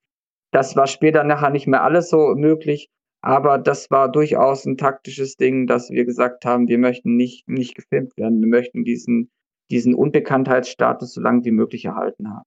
Das 0.52 0.76
war 0.76 0.88
später 0.88 1.24
nachher 1.24 1.52
nicht 1.52 1.68
mehr 1.68 1.84
alles 1.84 2.10
so 2.10 2.34
möglich. 2.36 2.90
Aber 3.28 3.58
das 3.58 3.92
war 3.92 4.10
durchaus 4.10 4.66
ein 4.66 4.78
taktisches 4.78 5.36
Ding, 5.36 5.68
dass 5.68 5.90
wir 5.90 6.06
gesagt 6.06 6.46
haben, 6.46 6.70
wir 6.70 6.78
möchten 6.78 7.18
nicht, 7.18 7.46
nicht 7.50 7.76
gefilmt 7.76 8.16
werden. 8.16 8.40
Wir 8.40 8.48
möchten 8.48 8.86
diesen, 8.86 9.30
diesen 9.70 9.94
Unbekanntheitsstatus 9.96 11.16
so 11.16 11.20
lange 11.20 11.44
wie 11.44 11.52
möglich 11.52 11.84
erhalten 11.84 12.30
haben. 12.30 12.46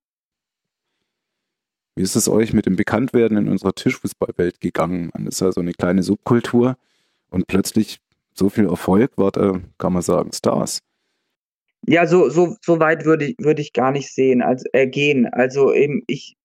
Wie 1.96 2.02
ist 2.02 2.16
es 2.16 2.30
euch 2.30 2.54
mit 2.54 2.64
dem 2.64 2.76
Bekanntwerden 2.76 3.36
in 3.36 3.48
unserer 3.50 3.74
Tischfußballwelt 3.74 4.62
gegangen? 4.62 5.10
Man 5.12 5.26
ist 5.26 5.42
ja 5.42 5.52
so 5.52 5.60
eine 5.60 5.74
kleine 5.74 6.02
Subkultur 6.02 6.78
und 7.28 7.46
plötzlich 7.46 8.00
so 8.32 8.48
viel 8.48 8.64
Erfolg 8.64 9.10
war 9.18 9.32
da, 9.32 9.60
kann 9.76 9.92
man 9.92 10.00
sagen, 10.00 10.32
Stars. 10.32 10.78
Ja, 11.86 12.06
so, 12.06 12.30
so, 12.30 12.56
so 12.62 12.80
weit 12.80 13.04
würde 13.04 13.26
ich, 13.26 13.34
würde 13.38 13.60
ich 13.60 13.74
gar 13.74 13.92
nicht 13.92 14.14
sehen, 14.14 14.40
also, 14.40 14.64
äh, 14.72 14.86
gehen. 14.86 15.26
Also 15.26 15.74
eben, 15.74 16.04
ich, 16.06 16.38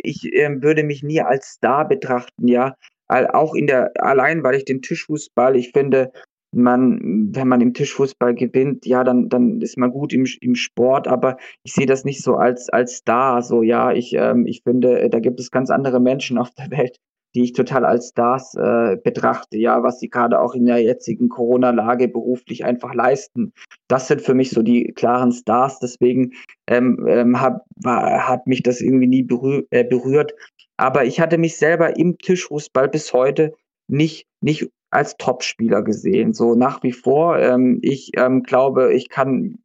ich 0.00 0.32
äh, 0.34 0.62
würde 0.62 0.84
mich 0.84 1.02
nie 1.02 1.20
als 1.20 1.54
Star 1.54 1.88
betrachten, 1.88 2.46
ja 2.46 2.76
auch 3.08 3.54
in 3.54 3.66
der, 3.66 3.92
allein 3.98 4.42
weil 4.42 4.56
ich 4.56 4.64
den 4.64 4.82
Tischfußball, 4.82 5.56
ich 5.56 5.72
finde, 5.72 6.12
man, 6.52 7.28
wenn 7.34 7.48
man 7.48 7.60
im 7.60 7.74
Tischfußball 7.74 8.34
gewinnt, 8.34 8.86
ja, 8.86 9.04
dann, 9.04 9.28
dann 9.28 9.60
ist 9.60 9.76
man 9.76 9.90
gut 9.90 10.12
im, 10.12 10.26
im 10.40 10.54
Sport, 10.54 11.06
aber 11.06 11.36
ich 11.64 11.74
sehe 11.74 11.86
das 11.86 12.04
nicht 12.04 12.22
so 12.22 12.36
als, 12.36 12.68
als 12.70 12.96
Star, 12.96 13.42
so, 13.42 13.62
ja, 13.62 13.92
ich, 13.92 14.14
ähm, 14.14 14.46
ich 14.46 14.62
finde, 14.62 15.10
da 15.10 15.20
gibt 15.20 15.38
es 15.38 15.50
ganz 15.50 15.70
andere 15.70 16.00
Menschen 16.00 16.38
auf 16.38 16.50
der 16.52 16.70
Welt, 16.70 16.96
die 17.36 17.44
ich 17.44 17.52
total 17.52 17.84
als 17.84 18.08
Stars 18.08 18.54
äh, 18.54 18.96
betrachte, 18.96 19.58
ja, 19.58 19.82
was 19.82 20.00
sie 20.00 20.08
gerade 20.08 20.40
auch 20.40 20.54
in 20.54 20.64
der 20.64 20.82
jetzigen 20.82 21.28
Corona-Lage 21.28 22.08
beruflich 22.08 22.64
einfach 22.64 22.94
leisten. 22.94 23.52
Das 23.88 24.08
sind 24.08 24.22
für 24.22 24.32
mich 24.32 24.48
so 24.48 24.62
die 24.62 24.94
klaren 24.94 25.32
Stars, 25.32 25.78
deswegen 25.78 26.32
ähm, 26.66 27.04
ähm, 27.06 27.38
hab, 27.38 27.66
war, 27.76 28.26
hat 28.26 28.46
mich 28.46 28.62
das 28.62 28.80
irgendwie 28.80 29.06
nie 29.06 29.22
berühr, 29.22 29.66
äh, 29.68 29.84
berührt. 29.84 30.32
Aber 30.78 31.04
ich 31.04 31.20
hatte 31.20 31.36
mich 31.36 31.58
selber 31.58 31.98
im 31.98 32.16
Tischfußball 32.16 32.88
bis 32.88 33.12
heute 33.12 33.52
nicht, 33.86 34.26
nicht 34.40 34.70
als 34.90 35.18
Topspieler 35.18 35.82
gesehen. 35.82 36.32
So 36.32 36.54
nach 36.54 36.82
wie 36.82 36.92
vor. 36.92 37.38
Ähm, 37.38 37.80
ich 37.82 38.12
ähm, 38.16 38.44
glaube, 38.44 38.94
ich 38.94 39.10
kann 39.10 39.58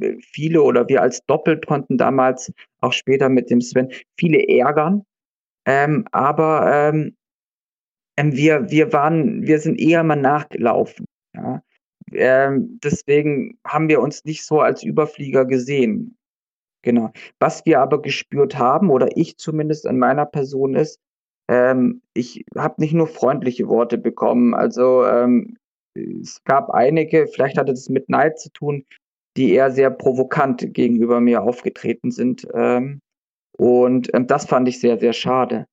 äh, 0.00 0.14
viele 0.20 0.62
oder 0.62 0.88
wir 0.88 1.02
als 1.02 1.24
Doppelt 1.26 1.66
konnten 1.66 1.98
damals 1.98 2.52
auch 2.80 2.92
später 2.92 3.28
mit 3.28 3.50
dem 3.50 3.60
Sven 3.60 3.90
viele 4.16 4.46
ärgern. 4.46 5.02
Ähm, 5.66 6.04
aber 6.12 6.70
ähm 6.72 7.15
wir, 8.18 8.70
wir 8.70 8.92
waren, 8.92 9.46
wir 9.46 9.58
sind 9.58 9.78
eher 9.78 10.02
mal 10.02 10.16
nachgelaufen. 10.16 11.06
Ja? 11.34 11.62
Ähm, 12.12 12.78
deswegen 12.82 13.58
haben 13.66 13.88
wir 13.88 14.00
uns 14.00 14.24
nicht 14.24 14.44
so 14.44 14.60
als 14.60 14.82
Überflieger 14.82 15.44
gesehen. 15.44 16.16
Genau. 16.82 17.10
Was 17.40 17.66
wir 17.66 17.80
aber 17.80 18.00
gespürt 18.00 18.58
haben, 18.58 18.90
oder 18.90 19.16
ich 19.16 19.38
zumindest 19.38 19.86
an 19.86 19.98
meiner 19.98 20.24
Person 20.24 20.74
ist, 20.74 21.00
ähm, 21.48 22.02
ich 22.14 22.44
habe 22.56 22.80
nicht 22.80 22.94
nur 22.94 23.08
freundliche 23.08 23.68
Worte 23.68 23.98
bekommen. 23.98 24.54
Also 24.54 25.04
ähm, 25.04 25.56
es 25.94 26.42
gab 26.44 26.70
einige, 26.70 27.26
vielleicht 27.26 27.58
hatte 27.58 27.72
das 27.72 27.88
mit 27.88 28.08
Neid 28.08 28.38
zu 28.38 28.50
tun, 28.50 28.84
die 29.36 29.52
eher 29.52 29.70
sehr 29.70 29.90
provokant 29.90 30.74
gegenüber 30.74 31.20
mir 31.20 31.42
aufgetreten 31.42 32.10
sind. 32.10 32.46
Ähm, 32.54 33.00
und 33.56 34.12
ähm, 34.14 34.26
das 34.26 34.46
fand 34.46 34.68
ich 34.68 34.80
sehr, 34.80 34.98
sehr 34.98 35.12
schade. 35.12 35.66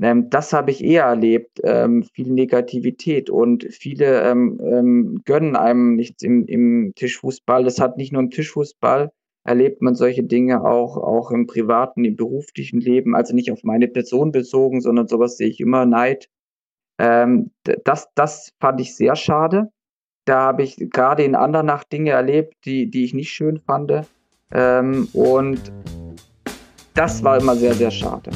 Ähm, 0.00 0.30
das 0.30 0.52
habe 0.52 0.70
ich 0.70 0.82
eher 0.82 1.04
erlebt, 1.04 1.60
ähm, 1.62 2.04
viel 2.14 2.32
Negativität 2.32 3.28
und 3.28 3.64
viele 3.70 4.22
ähm, 4.22 4.58
ähm, 4.62 5.22
gönnen 5.24 5.56
einem 5.56 5.94
nichts 5.94 6.22
im, 6.22 6.46
im 6.46 6.92
Tischfußball. 6.94 7.64
Das 7.64 7.80
hat 7.80 7.98
nicht 7.98 8.12
nur 8.12 8.22
im 8.22 8.30
Tischfußball, 8.30 9.10
erlebt 9.44 9.82
man 9.82 9.94
solche 9.94 10.22
Dinge 10.22 10.64
auch, 10.64 10.96
auch 10.96 11.30
im 11.30 11.46
privaten, 11.46 12.04
im 12.04 12.16
beruflichen 12.16 12.80
Leben, 12.80 13.14
also 13.14 13.34
nicht 13.34 13.52
auf 13.52 13.62
meine 13.62 13.88
Person 13.88 14.32
bezogen, 14.32 14.80
sondern 14.80 15.06
sowas 15.06 15.36
sehe 15.36 15.48
ich 15.48 15.60
immer 15.60 15.84
Neid. 15.84 16.28
Ähm, 16.98 17.50
das, 17.84 18.08
das 18.14 18.52
fand 18.58 18.80
ich 18.80 18.96
sehr 18.96 19.16
schade. 19.16 19.70
Da 20.24 20.40
habe 20.40 20.62
ich 20.62 20.76
gerade 20.76 21.24
in 21.24 21.34
Andernach 21.34 21.84
Dinge 21.84 22.10
erlebt, 22.10 22.54
die, 22.64 22.90
die 22.90 23.04
ich 23.04 23.14
nicht 23.14 23.30
schön 23.30 23.58
fand. 23.58 23.92
Ähm, 24.52 25.08
und 25.12 25.60
das 26.94 27.22
war 27.22 27.38
immer 27.38 27.56
sehr, 27.56 27.74
sehr 27.74 27.90
schade. 27.90 28.30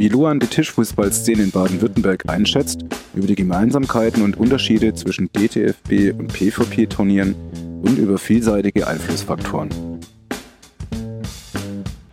Wie 0.00 0.08
Luan 0.08 0.40
die 0.40 0.46
Tischfußballszene 0.46 1.42
in 1.42 1.50
Baden-Württemberg 1.50 2.26
einschätzt, 2.26 2.86
über 3.14 3.26
die 3.26 3.34
Gemeinsamkeiten 3.34 4.22
und 4.22 4.38
Unterschiede 4.40 4.94
zwischen 4.94 5.28
DTFB 5.30 6.18
und 6.18 6.32
PvP-Turnieren 6.32 7.34
und 7.82 7.98
über 7.98 8.16
vielseitige 8.16 8.86
Einflussfaktoren. 8.86 9.68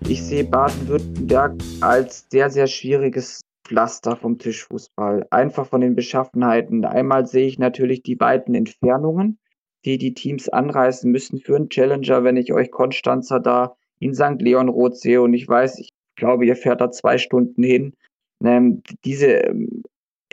Ich 0.06 0.22
sehe 0.22 0.44
Baden-Württemberg 0.44 1.54
als 1.80 2.28
sehr, 2.30 2.50
sehr 2.50 2.68
schwieriges 2.68 3.40
Pflaster 3.64 4.18
vom 4.18 4.38
Tischfußball. 4.38 5.26
Einfach 5.30 5.68
von 5.68 5.80
den 5.80 5.96
Beschaffenheiten. 5.96 6.84
Einmal 6.84 7.26
sehe 7.26 7.48
ich 7.48 7.58
natürlich 7.58 8.04
die 8.04 8.20
weiten 8.20 8.54
Entfernungen, 8.54 9.40
die 9.86 9.98
die 9.98 10.14
Teams 10.14 10.50
anreisen 10.50 11.10
müssen 11.10 11.40
für 11.40 11.56
einen 11.56 11.70
Challenger, 11.70 12.26
wenn 12.26 12.36
ich 12.36 12.52
euch 12.52 12.70
Konstanzer 12.70 13.40
da 13.40 13.78
in 14.00 14.14
St. 14.14 14.42
Leon 14.42 14.68
Roth 14.68 14.98
sehe 14.98 15.22
und 15.22 15.34
ich 15.34 15.48
weiß, 15.48 15.80
ich 15.80 15.94
glaube, 16.18 16.46
ihr 16.46 16.56
fährt 16.56 16.82
da 16.82 16.92
zwei 16.92 17.18
Stunden 17.18 17.64
hin. 17.64 17.94
Ähm, 18.44 18.84
diese 19.06 19.28
ähm, 19.28 19.84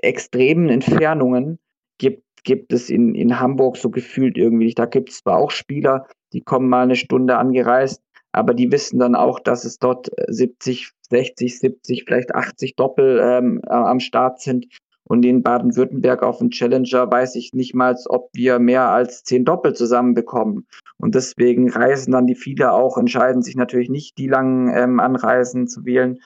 extremen 0.02 0.68
Entfernungen 0.68 1.58
gibt 1.98 2.24
gibt 2.44 2.72
es 2.72 2.90
in, 2.90 3.14
in 3.14 3.40
Hamburg 3.40 3.76
so 3.76 3.90
gefühlt 3.90 4.36
irgendwie 4.36 4.66
nicht. 4.66 4.78
Da 4.78 4.86
gibt 4.86 5.10
es 5.10 5.18
zwar 5.18 5.38
auch 5.38 5.50
Spieler, 5.50 6.06
die 6.32 6.42
kommen 6.42 6.68
mal 6.68 6.82
eine 6.82 6.96
Stunde 6.96 7.36
angereist, 7.36 8.00
aber 8.32 8.54
die 8.54 8.70
wissen 8.70 8.98
dann 8.98 9.14
auch, 9.14 9.40
dass 9.40 9.64
es 9.64 9.78
dort 9.78 10.10
70, 10.28 10.90
60, 11.10 11.58
70, 11.58 12.04
vielleicht 12.04 12.34
80 12.34 12.76
Doppel 12.76 13.20
ähm, 13.22 13.60
am 13.68 14.00
Start 14.00 14.40
sind. 14.40 14.66
Und 15.06 15.24
in 15.24 15.42
Baden-Württemberg 15.42 16.22
auf 16.22 16.38
dem 16.38 16.50
Challenger 16.50 17.10
weiß 17.10 17.34
ich 17.36 17.52
nicht 17.52 17.74
mal, 17.74 17.94
ob 18.08 18.30
wir 18.32 18.58
mehr 18.58 18.88
als 18.88 19.22
zehn 19.22 19.44
Doppel 19.44 19.74
zusammenbekommen. 19.74 20.66
Und 20.98 21.14
deswegen 21.14 21.70
reisen 21.70 22.12
dann 22.12 22.26
die 22.26 22.34
viele 22.34 22.72
auch, 22.72 22.96
entscheiden 22.96 23.42
sich 23.42 23.56
natürlich 23.56 23.90
nicht, 23.90 24.16
die 24.16 24.28
langen 24.28 24.72
ähm, 24.74 25.00
Anreisen 25.00 25.68
zu 25.68 25.84
wählen. 25.84 26.20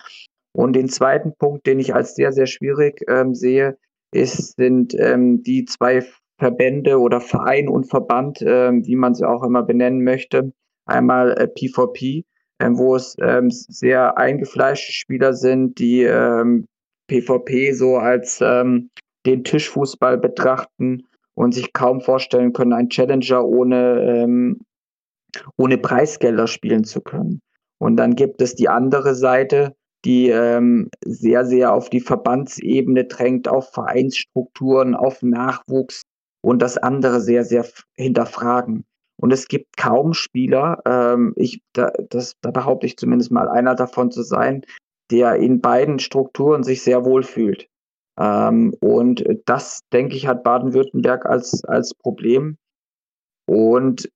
Und 0.52 0.74
den 0.74 0.88
zweiten 0.88 1.34
Punkt, 1.36 1.66
den 1.66 1.80
ich 1.80 1.94
als 1.94 2.14
sehr, 2.14 2.32
sehr 2.32 2.46
schwierig 2.46 3.02
ähm, 3.08 3.34
sehe, 3.34 3.76
ist, 4.12 4.56
sind 4.56 4.94
ähm, 4.98 5.42
die 5.42 5.64
zwei 5.64 6.04
Verbände 6.38 7.00
oder 7.00 7.20
Verein 7.20 7.68
und 7.68 7.90
Verband, 7.90 8.42
ähm, 8.42 8.86
wie 8.86 8.96
man 8.96 9.14
sie 9.14 9.28
auch 9.28 9.42
immer 9.42 9.64
benennen 9.64 10.04
möchte. 10.04 10.52
Einmal 10.86 11.32
äh, 11.32 11.48
P4P, 11.48 12.24
ähm, 12.60 12.78
wo 12.78 12.94
es 12.94 13.16
ähm, 13.20 13.50
sehr 13.50 14.16
eingefleischte 14.16 14.92
Spieler 14.92 15.34
sind, 15.34 15.78
die 15.78 16.02
ähm, 16.04 16.66
PvP 17.08 17.72
so 17.72 17.96
als 17.96 18.40
ähm, 18.40 18.90
den 19.26 19.44
Tischfußball 19.44 20.18
betrachten 20.18 21.06
und 21.34 21.52
sich 21.52 21.72
kaum 21.72 22.00
vorstellen 22.00 22.52
können, 22.52 22.72
einen 22.72 22.90
Challenger 22.90 23.44
ohne, 23.44 24.02
ähm, 24.02 24.60
ohne 25.56 25.78
Preisgelder 25.78 26.46
spielen 26.46 26.84
zu 26.84 27.00
können. 27.00 27.40
Und 27.78 27.96
dann 27.96 28.16
gibt 28.16 28.40
es 28.40 28.54
die 28.54 28.68
andere 28.68 29.14
Seite, 29.14 29.74
die 30.04 30.30
ähm, 30.30 30.90
sehr, 31.04 31.44
sehr 31.44 31.72
auf 31.72 31.90
die 31.90 32.00
Verbandsebene 32.00 33.04
drängt, 33.04 33.48
auf 33.48 33.72
Vereinsstrukturen, 33.72 34.94
auf 34.94 35.22
Nachwuchs 35.22 36.02
und 36.40 36.62
das 36.62 36.78
andere 36.78 37.20
sehr, 37.20 37.44
sehr 37.44 37.66
hinterfragen. 37.96 38.84
Und 39.20 39.32
es 39.32 39.48
gibt 39.48 39.76
kaum 39.76 40.14
Spieler, 40.14 40.80
ähm, 40.86 41.32
ich, 41.36 41.60
da, 41.72 41.90
das, 42.08 42.34
da 42.40 42.52
behaupte 42.52 42.86
ich 42.86 42.96
zumindest 42.96 43.32
mal 43.32 43.48
einer 43.48 43.74
davon 43.74 44.12
zu 44.12 44.22
sein, 44.22 44.62
der 45.10 45.36
in 45.36 45.60
beiden 45.60 45.98
Strukturen 45.98 46.62
sich 46.62 46.82
sehr 46.82 47.04
wohl 47.04 47.22
fühlt. 47.22 47.68
Ähm, 48.18 48.74
und 48.80 49.24
das, 49.46 49.80
denke 49.92 50.16
ich, 50.16 50.26
hat 50.26 50.42
Baden-Württemberg 50.42 51.26
als, 51.26 51.64
als 51.64 51.94
Problem. 51.94 52.56
Und 53.46 54.10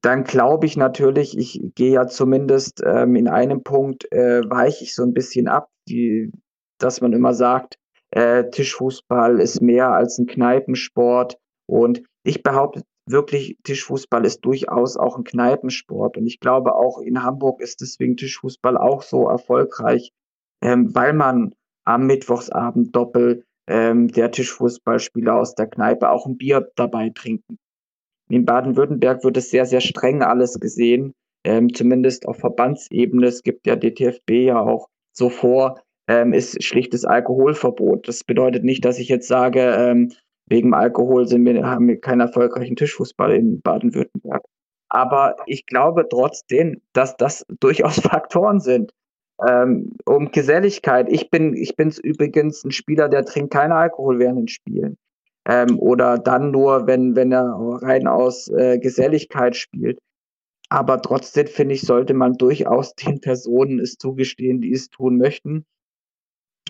dann 0.00 0.24
glaube 0.24 0.66
ich 0.66 0.76
natürlich, 0.76 1.36
ich 1.36 1.60
gehe 1.74 1.92
ja 1.92 2.06
zumindest 2.06 2.82
ähm, 2.84 3.16
in 3.16 3.28
einem 3.28 3.62
Punkt, 3.62 4.10
äh, 4.12 4.42
weiche 4.48 4.84
ich 4.84 4.94
so 4.94 5.02
ein 5.02 5.12
bisschen 5.12 5.48
ab, 5.48 5.68
die, 5.88 6.30
dass 6.78 7.00
man 7.00 7.12
immer 7.12 7.34
sagt, 7.34 7.76
äh, 8.12 8.48
Tischfußball 8.50 9.40
ist 9.40 9.60
mehr 9.60 9.90
als 9.90 10.18
ein 10.18 10.26
Kneipensport. 10.26 11.38
Und 11.66 12.02
ich 12.24 12.42
behaupte 12.42 12.82
wirklich, 13.08 13.58
Tischfußball 13.64 14.24
ist 14.24 14.40
durchaus 14.42 14.96
auch 14.96 15.16
ein 15.16 15.24
Kneipensport. 15.24 16.16
Und 16.16 16.26
ich 16.26 16.38
glaube, 16.38 16.74
auch 16.74 17.00
in 17.00 17.22
Hamburg 17.22 17.60
ist 17.60 17.80
deswegen 17.80 18.16
Tischfußball 18.16 18.76
auch 18.76 19.02
so 19.02 19.28
erfolgreich, 19.28 20.12
ähm, 20.62 20.94
weil 20.94 21.12
man 21.12 21.54
am 21.84 22.06
Mittwochsabend 22.06 22.94
doppel 22.94 23.44
ähm, 23.68 24.08
der 24.08 24.30
Tischfußballspieler 24.30 25.34
aus 25.34 25.54
der 25.54 25.66
Kneipe 25.66 26.10
auch 26.10 26.26
ein 26.26 26.36
Bier 26.36 26.70
dabei 26.76 27.10
trinken. 27.10 27.58
In 28.28 28.44
Baden-Württemberg 28.44 29.24
wird 29.24 29.36
es 29.36 29.50
sehr, 29.50 29.66
sehr 29.66 29.80
streng 29.80 30.22
alles 30.22 30.58
gesehen, 30.58 31.12
ähm, 31.44 31.74
zumindest 31.74 32.26
auf 32.26 32.38
Verbandsebene. 32.38 33.26
Es 33.26 33.42
gibt 33.42 33.66
ja 33.66 33.76
DTFB 33.76 34.30
ja 34.30 34.60
auch 34.60 34.88
so 35.12 35.28
vor, 35.28 35.80
ähm, 36.08 36.32
ist 36.32 36.62
schlichtes 36.62 37.04
Alkoholverbot. 37.04 38.08
Das 38.08 38.24
bedeutet 38.24 38.64
nicht, 38.64 38.84
dass 38.84 38.98
ich 38.98 39.08
jetzt 39.08 39.28
sage, 39.28 39.60
ähm, 39.60 40.12
wegen 40.48 40.74
Alkohol 40.74 41.26
sind 41.26 41.44
wir, 41.44 41.66
haben 41.66 41.88
wir 41.88 42.00
keinen 42.00 42.20
erfolgreichen 42.20 42.76
Tischfußball 42.76 43.32
in 43.32 43.60
Baden-Württemberg. 43.60 44.42
Aber 44.88 45.36
ich 45.46 45.66
glaube 45.66 46.06
trotzdem, 46.08 46.80
dass 46.92 47.16
das 47.16 47.46
durchaus 47.60 48.00
Faktoren 48.00 48.60
sind. 48.60 48.92
Ähm, 49.46 49.92
um 50.04 50.30
Geselligkeit. 50.30 51.08
Ich 51.10 51.30
bin, 51.30 51.54
ich 51.54 51.74
bin 51.74 51.92
übrigens 52.02 52.64
ein 52.64 52.70
Spieler, 52.70 53.08
der 53.08 53.24
trinkt 53.24 53.52
keinen 53.52 53.72
Alkohol 53.72 54.18
während 54.18 54.38
den 54.38 54.48
Spielen. 54.48 54.96
Ähm, 55.48 55.78
oder 55.78 56.18
dann 56.18 56.52
nur, 56.52 56.86
wenn, 56.86 57.16
wenn 57.16 57.32
er 57.32 57.56
rein 57.82 58.06
aus 58.06 58.48
äh, 58.48 58.78
Geselligkeit 58.78 59.56
spielt. 59.56 59.98
Aber 60.68 61.02
trotzdem 61.02 61.48
finde 61.48 61.74
ich, 61.74 61.82
sollte 61.82 62.14
man 62.14 62.34
durchaus 62.34 62.94
den 63.06 63.20
Personen 63.20 63.80
es 63.80 63.96
zugestehen, 63.96 64.60
die 64.60 64.72
es 64.72 64.90
tun 64.90 65.18
möchten. 65.18 65.64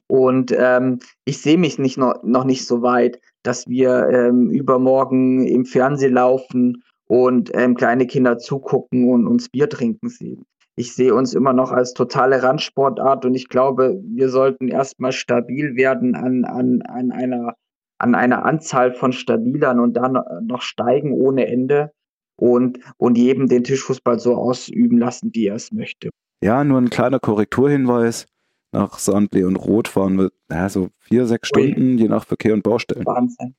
Und 0.09 0.55
ähm, 0.57 1.01
ich 1.25 1.41
sehe 1.41 1.59
mich 1.59 1.79
nicht 1.79 1.99
noch, 1.99 2.23
noch 2.23 2.45
nicht 2.45 2.67
so 2.67 2.83
weit, 2.83 3.21
dass 3.43 3.69
wir 3.69 4.09
ähm, 4.09 4.51
übermorgen 4.51 5.47
im 5.47 5.65
Fernsehen 5.65 6.15
laufen 6.15 6.83
und 7.07 7.51
ähm, 7.55 7.75
kleine 7.75 8.07
Kinder 8.07 8.39
zugucken 8.39 9.11
und 9.11 9.27
uns 9.27 9.49
Bier 9.49 9.69
trinken 9.69 10.09
sehen 10.09 10.45
ich 10.77 10.95
sehe 10.95 11.15
uns 11.15 11.35
immer 11.35 11.53
noch 11.53 11.71
als 11.71 11.93
totale 11.93 12.43
Randsportart 12.43 13.25
und 13.25 13.35
ich 13.35 13.49
glaube, 13.49 14.01
wir 14.05 14.29
sollten 14.29 14.69
erstmal 14.69 15.13
stabil 15.13 15.77
werden 15.77 16.15
an, 16.15 16.45
an, 16.45 16.83
an, 16.83 17.13
einer, 17.13 17.55
an 17.99 18.15
einer 18.15 18.45
Anzahl 18.45 18.95
von 18.95 19.13
Stabilern 19.13 19.81
und 19.81 19.95
dann 19.95 20.19
noch 20.43 20.63
steigen 20.63 21.13
ohne 21.13 21.47
Ende 21.47 21.93
und, 22.37 22.79
und 22.97 23.19
jedem 23.19 23.49
den 23.49 23.65
Tischfußball 23.65 24.19
so 24.19 24.35
ausüben 24.35 24.99
lassen, 24.99 25.31
wie 25.35 25.47
er 25.47 25.57
es 25.57 25.73
möchte. 25.73 26.11
Ja, 26.43 26.65
nur 26.65 26.79
ein 26.79 26.91
kleiner 26.91 27.21
Korrekturhinweis. 27.21 28.27
Nach 28.73 28.99
Sandlee 28.99 29.45
und 29.45 29.57
Rot 29.57 29.87
fahren 29.87 30.17
wir 30.17 30.33
ja, 30.51 30.69
so 30.71 30.89
vier, 30.99 31.27
sechs 31.27 31.49
Stunden, 31.49 31.99
je 31.99 32.09
nach 32.09 32.25
Verkehr 32.25 32.55
und 32.55 32.63
Baustellen. 32.63 33.05
Wahnsinn. 33.05 33.55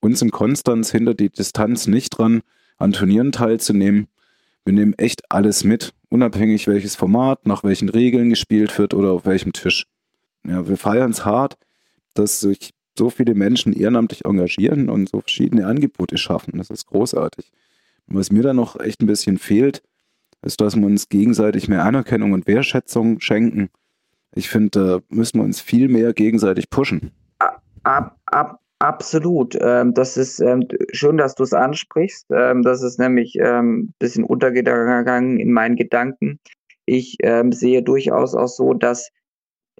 Uns 0.00 0.20
in 0.20 0.30
Konstanz 0.30 0.90
hinter 0.92 1.14
die 1.14 1.30
Distanz 1.30 1.86
nicht 1.86 2.10
dran, 2.10 2.42
an 2.76 2.92
Turnieren 2.92 3.32
teilzunehmen. 3.32 4.06
Wir 4.64 4.72
nehmen 4.72 4.94
echt 4.94 5.30
alles 5.30 5.64
mit 5.64 5.92
unabhängig 6.08 6.66
welches 6.66 6.96
Format, 6.96 7.46
nach 7.46 7.64
welchen 7.64 7.88
Regeln 7.88 8.30
gespielt 8.30 8.78
wird 8.78 8.94
oder 8.94 9.12
auf 9.12 9.26
welchem 9.26 9.52
Tisch. 9.52 9.86
Ja, 10.46 10.68
wir 10.68 10.76
feiern 10.76 11.10
es 11.10 11.24
hart, 11.24 11.56
dass 12.14 12.40
sich 12.40 12.70
so 12.96 13.10
viele 13.10 13.34
Menschen 13.34 13.72
ehrenamtlich 13.72 14.24
engagieren 14.24 14.88
und 14.88 15.08
so 15.08 15.20
verschiedene 15.20 15.66
Angebote 15.66 16.16
schaffen. 16.16 16.58
Das 16.58 16.70
ist 16.70 16.86
großartig. 16.86 17.50
Was 18.06 18.30
mir 18.30 18.42
da 18.42 18.54
noch 18.54 18.78
echt 18.78 19.00
ein 19.00 19.06
bisschen 19.06 19.38
fehlt, 19.38 19.82
ist, 20.42 20.60
dass 20.60 20.76
wir 20.76 20.86
uns 20.86 21.08
gegenseitig 21.08 21.68
mehr 21.68 21.84
Anerkennung 21.84 22.32
und 22.32 22.46
Wertschätzung 22.46 23.20
schenken. 23.20 23.70
Ich 24.34 24.48
finde, 24.48 24.70
da 24.70 25.00
müssen 25.08 25.38
wir 25.38 25.44
uns 25.44 25.60
viel 25.60 25.88
mehr 25.88 26.12
gegenseitig 26.12 26.70
pushen. 26.70 27.12
Ab, 27.82 28.18
ab, 28.26 28.60
Absolut. 28.80 29.56
Ähm, 29.60 29.94
das 29.94 30.16
ist 30.16 30.40
ähm, 30.40 30.66
schön, 30.92 31.16
dass 31.16 31.34
du 31.34 31.42
es 31.42 31.52
ansprichst. 31.52 32.26
Ähm, 32.30 32.62
das 32.62 32.82
ist 32.82 32.98
nämlich 32.98 33.40
ein 33.40 33.94
bisschen 33.98 34.24
untergegangen 34.24 35.38
in 35.38 35.52
meinen 35.52 35.76
Gedanken. 35.76 36.40
Ich 36.86 37.16
sehe 37.50 37.82
durchaus 37.82 38.34
auch 38.34 38.48
so, 38.48 38.74
dass 38.74 39.08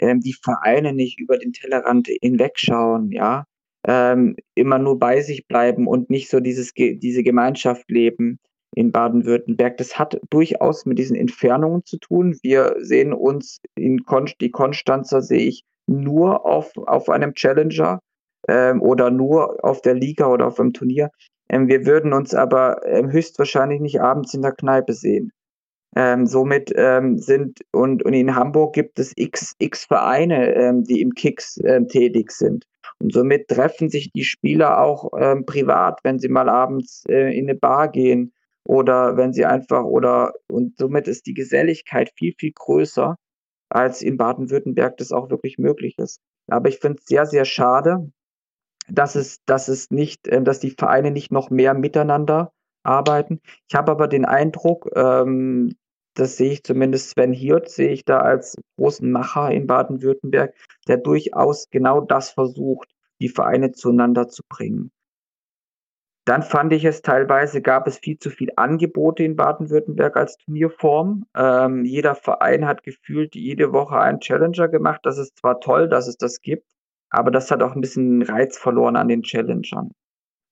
die 0.01 0.35
Vereine 0.43 0.95
nicht 0.95 1.21
über 1.21 1.37
den 1.37 1.53
Tellerrand 1.53 2.09
hinwegschauen, 2.23 3.13
ja, 3.13 3.45
immer 3.87 4.79
nur 4.79 4.99
bei 4.99 5.21
sich 5.21 5.47
bleiben 5.47 5.87
und 5.87 6.09
nicht 6.09 6.31
so 6.31 6.41
dieses, 6.41 6.73
diese 6.73 7.23
Gemeinschaft 7.23 7.91
leben 7.91 8.39
in 8.75 8.91
Baden-Württemberg. 8.91 9.77
Das 9.77 9.99
hat 9.99 10.19
durchaus 10.31 10.87
mit 10.87 10.99
diesen 10.99 11.15
Entfernungen 11.15 11.85
zu 11.85 11.99
tun. 11.99 12.39
Wir 12.43 12.75
sehen 12.79 13.13
uns 13.13 13.59
in 13.77 14.05
Kon 14.05 14.31
die 14.41 14.51
Konstanzer 14.51 15.21
sehe 15.21 15.47
ich 15.47 15.65
nur 15.87 16.47
auf, 16.47 16.73
auf 16.87 17.11
einem 17.11 17.35
Challenger 17.35 18.01
ähm, 18.49 18.83
oder 18.83 19.11
nur 19.11 19.65
auf 19.65 19.81
der 19.83 19.95
Liga 19.95 20.27
oder 20.27 20.47
auf 20.47 20.61
einem 20.61 20.73
Turnier. 20.73 21.11
Ähm, 21.49 21.69
wir 21.69 21.87
würden 21.87 22.13
uns 22.13 22.35
aber 22.35 22.85
ähm, 22.87 23.11
höchstwahrscheinlich 23.11 23.81
nicht 23.81 24.01
abends 24.01 24.35
in 24.35 24.43
der 24.43 24.53
Kneipe 24.53 24.93
sehen. 24.93 25.33
Ähm, 25.97 26.27
somit 26.27 26.73
ähm, 26.75 27.19
sind 27.19 27.61
und, 27.73 28.05
und 28.05 28.13
in 28.15 28.35
Hamburg 28.35 28.75
gibt 28.75 28.99
es 28.99 29.13
x, 29.17 29.55
x 29.59 29.85
Vereine, 29.85 30.83
die 30.89 31.01
im 31.01 31.13
Kicks 31.13 31.55
tätig 31.89 32.33
sind. 32.33 32.65
Und 32.99 33.13
somit 33.13 33.47
treffen 33.49 33.89
sich 33.89 34.11
die 34.11 34.25
Spieler 34.25 34.81
auch 34.81 35.11
privat, 35.47 36.01
wenn 36.03 36.19
sie 36.19 36.29
mal 36.29 36.49
abends 36.49 37.05
äh, 37.09 37.37
in 37.39 37.49
eine 37.49 37.57
Bar 37.57 37.89
gehen 37.89 38.33
oder 38.67 39.17
wenn 39.17 39.33
sie 39.33 39.45
einfach 39.45 39.85
oder 39.85 40.33
und 40.51 40.77
somit 40.79 41.07
ist 41.07 41.27
die 41.27 41.35
Geselligkeit 41.35 42.11
viel, 42.17 42.35
viel 42.39 42.53
größer, 42.53 43.17
als 43.69 44.03
in 44.03 44.17
Baden-Württemberg 44.17 44.97
das 44.97 45.13
auch 45.13 45.31
wirklich 45.31 45.59
möglich 45.59 45.97
ist. 45.99 46.21
Aber 46.49 46.69
ich 46.69 46.79
finde 46.79 46.99
es 47.01 47.07
sehr, 47.07 47.27
sehr 47.27 47.45
schade, 47.45 48.11
dass 48.89 49.15
es, 49.15 49.45
dass 49.45 49.69
es 49.69 49.91
nicht, 49.91 50.29
äh, 50.29 50.43
dass 50.43 50.61
die 50.61 50.71
Vereine 50.71 51.11
nicht 51.11 51.33
noch 51.33 51.51
mehr 51.51 51.75
miteinander 51.75 52.53
arbeiten. 52.83 53.41
Ich 53.69 53.75
habe 53.75 53.93
aber 53.93 54.09
den 54.09 54.25
Eindruck, 54.25 54.91
ähm, 54.95 55.75
das 56.15 56.37
sehe 56.37 56.53
ich 56.53 56.63
zumindest 56.63 57.11
Sven 57.11 57.33
Hirt, 57.33 57.69
sehe 57.71 57.91
ich 57.91 58.05
da 58.05 58.21
als 58.21 58.57
großen 58.77 59.11
Macher 59.11 59.51
in 59.51 59.67
Baden-Württemberg, 59.67 60.55
der 60.87 60.99
durchaus 60.99 61.69
genau 61.71 62.01
das 62.01 62.31
versucht, 62.31 62.89
die 63.21 63.29
Vereine 63.29 63.73
zueinander 63.73 64.29
zu 64.29 64.43
bringen. 64.49 64.93
Dann 66.27 66.43
fand 66.43 66.73
ich 66.73 66.85
es 66.85 67.03
teilweise, 67.03 67.61
gab 67.61 67.87
es 67.87 67.99
viel 67.99 68.19
zu 68.19 68.31
viel 68.31 68.51
Angebote 68.57 69.23
in 69.25 69.37
Baden-Württemberg 69.37 70.17
als 70.17 70.39
Turnierform. 70.39 71.27
Ähm, 71.37 71.85
jeder 71.85 72.15
Verein 72.15 72.67
hat 72.67 72.83
gefühlt 72.83 73.35
jede 73.35 73.73
Woche 73.73 73.99
einen 73.99 74.21
Challenger 74.21 74.69
gemacht. 74.69 75.01
Das 75.03 75.19
ist 75.19 75.37
zwar 75.39 75.61
toll, 75.61 75.87
dass 75.89 76.07
es 76.09 76.17
das 76.17 76.41
gibt, 76.41 76.67
aber 77.15 77.31
das 77.31 77.51
hat 77.51 77.63
auch 77.63 77.75
ein 77.75 77.81
bisschen 77.81 78.23
Reiz 78.23 78.59
verloren 78.59 78.97
an 78.97 79.09
den 79.09 79.23
Challengern. 79.23 79.93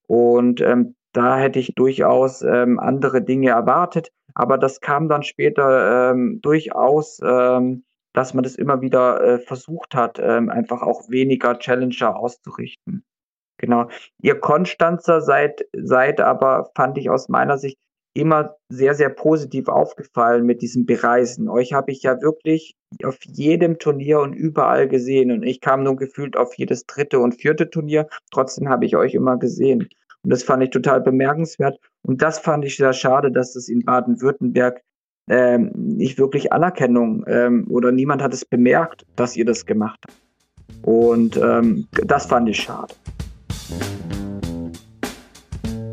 Und 0.07 0.61
ähm, 0.61 0.95
da 1.13 1.37
hätte 1.37 1.59
ich 1.59 1.75
durchaus 1.75 2.43
ähm, 2.43 2.79
andere 2.79 3.23
Dinge 3.23 3.51
erwartet, 3.51 4.11
aber 4.35 4.59
das 4.59 4.81
kam 4.81 5.09
dann 5.09 5.23
später 5.23 6.11
ähm, 6.13 6.41
durchaus, 6.43 7.21
ähm, 7.23 7.85
dass 8.15 8.35
man 8.35 8.45
das 8.45 8.57
immer 8.57 8.81
wieder 8.81 9.23
äh, 9.23 9.39
versucht 9.39 9.95
hat, 9.95 10.19
ähm, 10.21 10.49
einfach 10.49 10.83
auch 10.83 11.09
weniger 11.09 11.59
Challenger 11.59 12.17
auszurichten. 12.17 13.05
Genau. 13.59 13.89
Ihr 14.21 14.41
Konstanzer 14.41 15.21
seid, 15.21 15.67
seid 15.73 16.21
aber, 16.21 16.71
fand 16.75 16.99
ich 16.99 17.11
aus 17.11 17.29
meiner 17.29 17.59
Sicht, 17.59 17.79
immer 18.15 18.57
sehr, 18.69 18.95
sehr 18.95 19.09
positiv 19.09 19.69
aufgefallen 19.69 20.45
mit 20.45 20.63
diesem 20.63 20.85
Bereisen. 20.87 21.49
Euch 21.49 21.73
habe 21.73 21.93
ich 21.93 22.03
ja 22.03 22.21
wirklich 22.21 22.77
auf 23.05 23.19
jedem 23.23 23.79
Turnier 23.79 24.21
und 24.21 24.35
überall 24.35 24.89
gesehen. 24.89 25.31
Und 25.31 25.43
ich 25.43 25.61
kam 25.61 25.83
nur 25.83 25.97
gefühlt 25.97 26.37
auf 26.37 26.55
jedes 26.55 26.87
dritte 26.87 27.21
und 27.21 27.35
vierte 27.35 27.71
Turnier. 27.71 28.09
Trotzdem 28.31 28.69
habe 28.69 28.85
ich 28.85 28.97
euch 28.97 29.15
immer 29.15 29.39
gesehen. 29.39 29.89
Und 30.23 30.31
das 30.31 30.43
fand 30.43 30.63
ich 30.63 30.71
total 30.71 31.01
bemerkenswert. 31.01 31.79
Und 32.03 32.23
das 32.23 32.39
fand 32.39 32.65
ich 32.65 32.77
sehr 32.77 32.93
schade, 32.93 33.33
dass 33.33 33.55
das 33.55 33.69
in 33.69 33.85
Baden-Württemberg 33.85 34.83
ähm, 35.29 35.71
nicht 35.75 36.19
wirklich 36.19 36.53
Anerkennung 36.53 37.25
ähm, 37.27 37.67
oder 37.71 37.93
niemand 37.93 38.23
hat 38.23 38.35
es 38.35 38.45
bemerkt, 38.45 39.07
dass 39.17 39.37
ihr 39.37 39.45
das 39.45 39.67
gemacht 39.67 40.01
habt. 40.07 40.87
Und 40.87 41.37
ähm, 41.37 41.87
das 42.05 42.27
fand 42.27 42.49
ich 42.49 42.59
schade. 42.59 42.95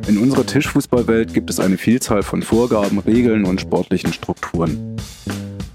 In 0.08 0.18
unserer 0.18 0.46
Tischfußballwelt 0.46 1.34
gibt 1.34 1.50
es 1.50 1.60
eine 1.60 1.78
Vielzahl 1.78 2.24
von 2.24 2.42
Vorgaben, 2.42 3.00
Regeln 3.00 3.46
und 3.46 3.62
sportlichen 3.62 4.14
Strukturen. 4.14 4.98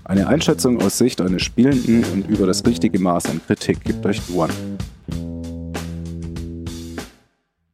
Eine 0.04 0.28
Einschätzung 0.28 0.80
aus 0.82 0.98
Sicht 0.98 1.20
eines 1.20 1.42
Spielenden 1.42 2.04
und 2.12 2.28
über 2.28 2.46
das 2.46 2.66
richtige 2.66 2.98
Maß 2.98 3.30
an 3.30 3.40
Kritik 3.46 3.82
gibt 3.84 4.04
euch 4.06 4.20
Duan. 4.26 4.50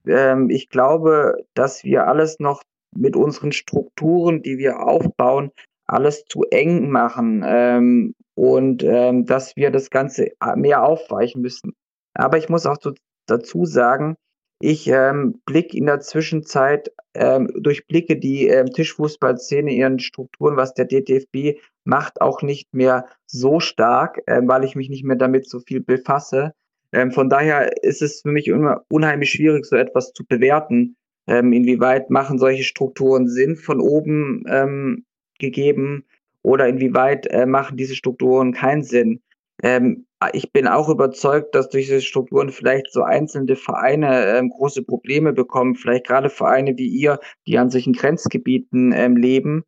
Ähm, 0.06 0.50
ich 0.50 0.68
glaube, 0.68 1.44
dass 1.54 1.84
wir 1.84 2.06
alles 2.06 2.38
noch 2.40 2.62
mit 2.94 3.16
unseren 3.16 3.52
Strukturen, 3.52 4.42
die 4.42 4.58
wir 4.58 4.80
aufbauen, 4.80 5.50
alles 5.86 6.24
zu 6.24 6.44
eng 6.50 6.90
machen 6.90 7.42
ähm, 7.46 8.14
und 8.34 8.82
ähm, 8.82 9.26
dass 9.26 9.56
wir 9.56 9.70
das 9.70 9.90
Ganze 9.90 10.28
mehr 10.56 10.84
aufweichen 10.84 11.42
müssen. 11.42 11.72
Aber 12.14 12.38
ich 12.38 12.48
muss 12.48 12.66
auch 12.66 12.78
zu, 12.78 12.94
dazu 13.26 13.64
sagen, 13.64 14.16
ich 14.60 14.88
ähm, 14.88 15.40
blick 15.46 15.74
in 15.74 15.86
der 15.86 16.00
Zwischenzeit, 16.00 16.92
ähm, 17.14 17.50
durchblicke 17.56 18.16
die 18.16 18.46
ähm, 18.46 18.66
Tischfußballszene, 18.66 19.72
ihren 19.72 19.98
Strukturen, 19.98 20.56
was 20.56 20.74
der 20.74 20.84
DTFB 20.84 21.58
macht, 21.84 22.20
auch 22.20 22.42
nicht 22.42 22.72
mehr 22.74 23.06
so 23.26 23.58
stark, 23.58 24.20
ähm, 24.26 24.46
weil 24.48 24.64
ich 24.64 24.76
mich 24.76 24.90
nicht 24.90 25.04
mehr 25.04 25.16
damit 25.16 25.48
so 25.48 25.60
viel 25.60 25.80
befasse. 25.80 26.52
Ähm, 26.92 27.10
von 27.10 27.30
daher 27.30 27.82
ist 27.82 28.02
es 28.02 28.20
für 28.20 28.30
mich 28.30 28.48
immer 28.48 28.82
unheimlich 28.90 29.30
schwierig, 29.30 29.64
so 29.64 29.76
etwas 29.76 30.12
zu 30.12 30.24
bewerten. 30.26 30.96
Ähm, 31.26 31.52
inwieweit 31.52 32.10
machen 32.10 32.38
solche 32.38 32.64
Strukturen 32.64 33.28
Sinn 33.28 33.56
von 33.56 33.80
oben 33.80 34.44
ähm, 34.46 35.04
gegeben 35.38 36.04
oder 36.42 36.68
inwieweit 36.68 37.26
äh, 37.28 37.46
machen 37.46 37.78
diese 37.78 37.94
Strukturen 37.94 38.52
keinen 38.52 38.82
Sinn? 38.82 39.22
Ähm, 39.62 40.06
ich 40.32 40.52
bin 40.52 40.66
auch 40.66 40.88
überzeugt, 40.88 41.54
dass 41.54 41.68
durch 41.68 41.86
diese 41.86 42.00
Strukturen 42.00 42.50
vielleicht 42.50 42.92
so 42.92 43.02
einzelne 43.02 43.56
Vereine 43.56 44.26
ähm, 44.36 44.50
große 44.50 44.82
Probleme 44.82 45.32
bekommen, 45.32 45.74
vielleicht 45.74 46.06
gerade 46.06 46.30
Vereine 46.30 46.76
wie 46.76 46.88
ihr, 46.88 47.18
die 47.46 47.58
an 47.58 47.70
solchen 47.70 47.92
Grenzgebieten 47.92 48.92
ähm, 48.92 49.16
leben. 49.16 49.64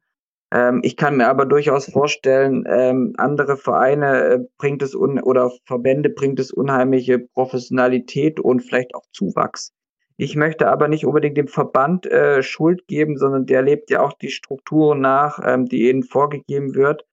Ähm, 0.53 0.81
ich 0.83 0.97
kann 0.97 1.17
mir 1.17 1.29
aber 1.29 1.47
durchaus 1.47 1.91
vorstellen, 1.91 2.65
ähm, 2.69 3.15
andere 3.17 3.57
Vereine 3.57 4.25
äh, 4.25 4.39
bringt 4.59 4.83
es 4.83 4.95
un 4.95 5.21
oder 5.21 5.51
Verbände 5.65 6.11
bringt 6.11 6.39
es 6.39 6.53
unheimliche 6.53 7.19
Professionalität 7.19 8.39
und 8.39 8.61
vielleicht 8.61 8.95
auch 8.95 9.05
Zuwachs. 9.13 9.73
Ich 10.19 10.37
möchte 10.37 10.69
aber 10.69 10.89
nicht 10.89 11.07
unbedingt 11.07 11.39
dem 11.39 11.49
Verband 11.49 12.07
äh, 12.07 12.43
Schuld 12.43 12.87
geben, 12.87 13.17
sondern 13.17 13.47
der 13.47 13.63
lebt 13.63 13.91
ja 13.91 14.03
auch 14.03 14.13
die 14.13 14.31
Strukturen 14.31 15.01
nach, 15.01 15.41
ähm, 15.43 15.65
die 15.65 15.89
ihnen 15.89 16.03
vorgegeben 16.03 16.75
wird. 16.75 17.07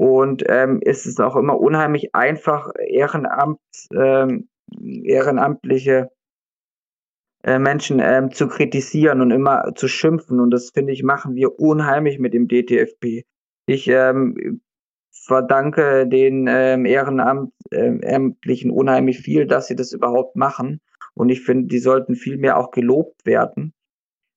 Und 0.00 0.44
ähm, 0.48 0.80
es 0.82 1.04
ist 1.04 1.20
auch 1.20 1.36
immer 1.36 1.60
unheimlich 1.60 2.14
einfach, 2.14 2.70
Ehrenamt, 2.88 3.60
ähm, 3.94 4.48
ehrenamtliche 4.80 6.08
äh, 7.44 7.58
Menschen 7.58 8.00
ähm, 8.00 8.30
zu 8.30 8.48
kritisieren 8.48 9.20
und 9.20 9.30
immer 9.30 9.74
zu 9.74 9.88
schimpfen. 9.88 10.40
Und 10.40 10.52
das 10.52 10.70
finde 10.70 10.94
ich, 10.94 11.02
machen 11.02 11.34
wir 11.34 11.60
unheimlich 11.60 12.18
mit 12.18 12.32
dem 12.32 12.48
DTFB. 12.48 13.26
Ich 13.66 13.88
ähm, 13.88 14.62
verdanke 15.10 16.06
den 16.06 16.46
ähm, 16.48 16.86
Ehrenamtlichen 16.86 18.70
unheimlich 18.70 19.18
viel, 19.18 19.44
dass 19.44 19.66
sie 19.66 19.76
das 19.76 19.92
überhaupt 19.92 20.34
machen. 20.34 20.80
Und 21.12 21.28
ich 21.28 21.42
finde, 21.42 21.68
die 21.68 21.78
sollten 21.78 22.14
viel 22.14 22.38
mehr 22.38 22.56
auch 22.56 22.70
gelobt 22.70 23.26
werden. 23.26 23.74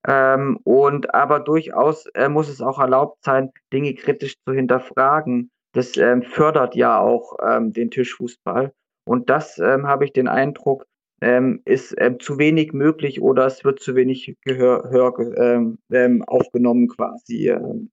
Ähm, 0.06 0.60
und 0.66 1.16
aber 1.16 1.40
durchaus 1.40 2.06
äh, 2.08 2.28
muss 2.28 2.50
es 2.50 2.60
auch 2.60 2.80
erlaubt 2.80 3.24
sein, 3.24 3.54
Dinge 3.72 3.94
kritisch 3.94 4.36
zu 4.46 4.52
hinterfragen. 4.52 5.50
Das 5.74 5.98
ähm, 5.98 6.24
fördert 6.24 6.76
ja 6.76 7.00
auch 7.00 7.38
ähm, 7.44 7.74
den 7.74 7.92
Tischfußball. 7.92 8.74
Und 9.06 9.30
das 9.30 9.60
ähm, 9.60 9.88
habe 9.88 10.06
ich 10.06 10.14
den 10.14 10.28
Eindruck, 10.28 10.86
ähm, 11.22 11.62
ist 11.66 11.96
ähm, 11.98 12.20
zu 12.20 12.38
wenig 12.38 12.74
möglich 12.74 13.22
oder 13.22 13.46
es 13.46 13.64
wird 13.64 13.80
zu 13.80 13.96
wenig 13.96 14.38
Gehör, 14.42 14.90
Hör, 14.90 15.78
ähm, 15.90 16.24
aufgenommen 16.24 16.88
quasi. 16.88 17.50
Ähm, 17.50 17.92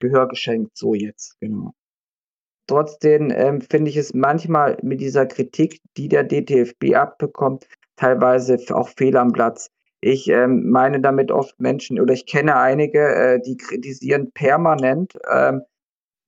Gehör 0.00 0.28
geschenkt, 0.28 0.76
so 0.76 0.94
jetzt, 0.94 1.38
genau. 1.40 1.74
Trotzdem 2.66 3.30
ähm, 3.34 3.60
finde 3.60 3.90
ich 3.90 3.96
es 3.96 4.14
manchmal 4.14 4.78
mit 4.82 5.00
dieser 5.00 5.26
Kritik, 5.26 5.80
die 5.96 6.08
der 6.08 6.24
DTFB 6.24 6.94
abbekommt, 6.94 7.66
teilweise 7.96 8.56
auch 8.74 8.88
fehl 8.88 9.16
am 9.16 9.32
Platz. 9.32 9.70
Ich 10.00 10.28
ähm, 10.28 10.70
meine 10.70 11.00
damit 11.00 11.30
oft 11.30 11.60
Menschen 11.60 12.00
oder 12.00 12.14
ich 12.14 12.26
kenne 12.26 12.56
einige, 12.56 13.00
äh, 13.00 13.40
die 13.40 13.56
kritisieren 13.56 14.30
permanent, 14.32 15.18
ähm, 15.30 15.62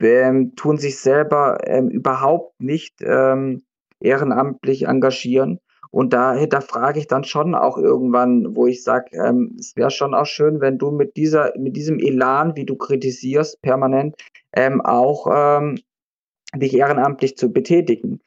ähm, 0.02 0.54
tun 0.56 0.78
sich 0.78 0.98
selber 0.98 1.58
ähm, 1.64 1.88
überhaupt 1.88 2.60
nicht 2.60 2.96
ähm, 3.02 3.62
ehrenamtlich 4.00 4.86
engagieren. 4.86 5.58
Und 5.90 6.14
da, 6.14 6.46
da 6.46 6.60
frage 6.62 6.98
ich 6.98 7.06
dann 7.06 7.24
schon 7.24 7.54
auch 7.54 7.76
irgendwann, 7.76 8.56
wo 8.56 8.66
ich 8.66 8.82
sage, 8.82 9.10
ähm, 9.12 9.56
es 9.58 9.76
wäre 9.76 9.90
schon 9.90 10.14
auch 10.14 10.24
schön, 10.24 10.60
wenn 10.60 10.78
du 10.78 10.90
mit 10.90 11.16
dieser, 11.16 11.52
mit 11.58 11.76
diesem 11.76 11.98
Elan, 11.98 12.56
wie 12.56 12.64
du 12.64 12.76
kritisierst, 12.76 13.60
permanent, 13.60 14.16
ähm, 14.54 14.80
auch 14.80 15.26
ähm, 15.30 15.78
dich 16.56 16.74
ehrenamtlich 16.74 17.36
zu 17.36 17.52
betätigen. 17.52 18.20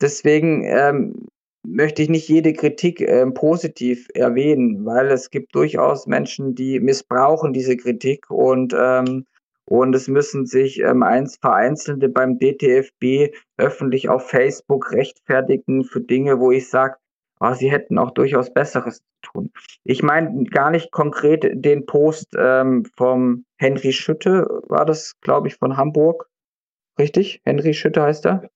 Deswegen 0.00 0.64
ähm, 0.64 1.26
möchte 1.64 2.02
ich 2.02 2.08
nicht 2.08 2.28
jede 2.28 2.52
Kritik 2.52 3.00
äh, 3.00 3.26
positiv 3.30 4.08
erwähnen, 4.14 4.84
weil 4.84 5.10
es 5.10 5.30
gibt 5.30 5.54
durchaus 5.56 6.06
Menschen, 6.06 6.54
die 6.54 6.78
missbrauchen 6.78 7.52
diese 7.52 7.76
Kritik 7.76 8.30
und 8.30 8.74
ähm, 8.78 9.26
und 9.72 9.94
es 9.94 10.06
müssen 10.06 10.44
sich 10.44 10.80
ähm, 10.80 11.02
eins 11.02 11.38
Vereinzelte 11.38 12.10
beim 12.10 12.38
DTFB 12.38 13.34
öffentlich 13.56 14.10
auf 14.10 14.28
Facebook 14.28 14.92
rechtfertigen 14.92 15.84
für 15.84 16.02
Dinge, 16.02 16.40
wo 16.40 16.50
ich 16.50 16.68
sage, 16.68 16.96
oh, 17.40 17.46
ah, 17.46 17.54
sie 17.54 17.72
hätten 17.72 17.96
auch 17.96 18.10
durchaus 18.10 18.52
Besseres 18.52 18.98
zu 18.98 19.32
tun. 19.32 19.50
Ich 19.82 20.02
meine 20.02 20.44
gar 20.44 20.70
nicht 20.70 20.92
konkret 20.92 21.50
den 21.54 21.86
Post 21.86 22.34
ähm, 22.36 22.84
vom 22.98 23.46
Henry 23.56 23.94
Schütte, 23.94 24.46
war 24.68 24.84
das, 24.84 25.14
glaube 25.22 25.48
ich, 25.48 25.56
von 25.56 25.78
Hamburg. 25.78 26.28
Richtig? 26.98 27.40
Henry 27.46 27.72
Schütte 27.72 28.02
heißt 28.02 28.26
er? 28.26 28.50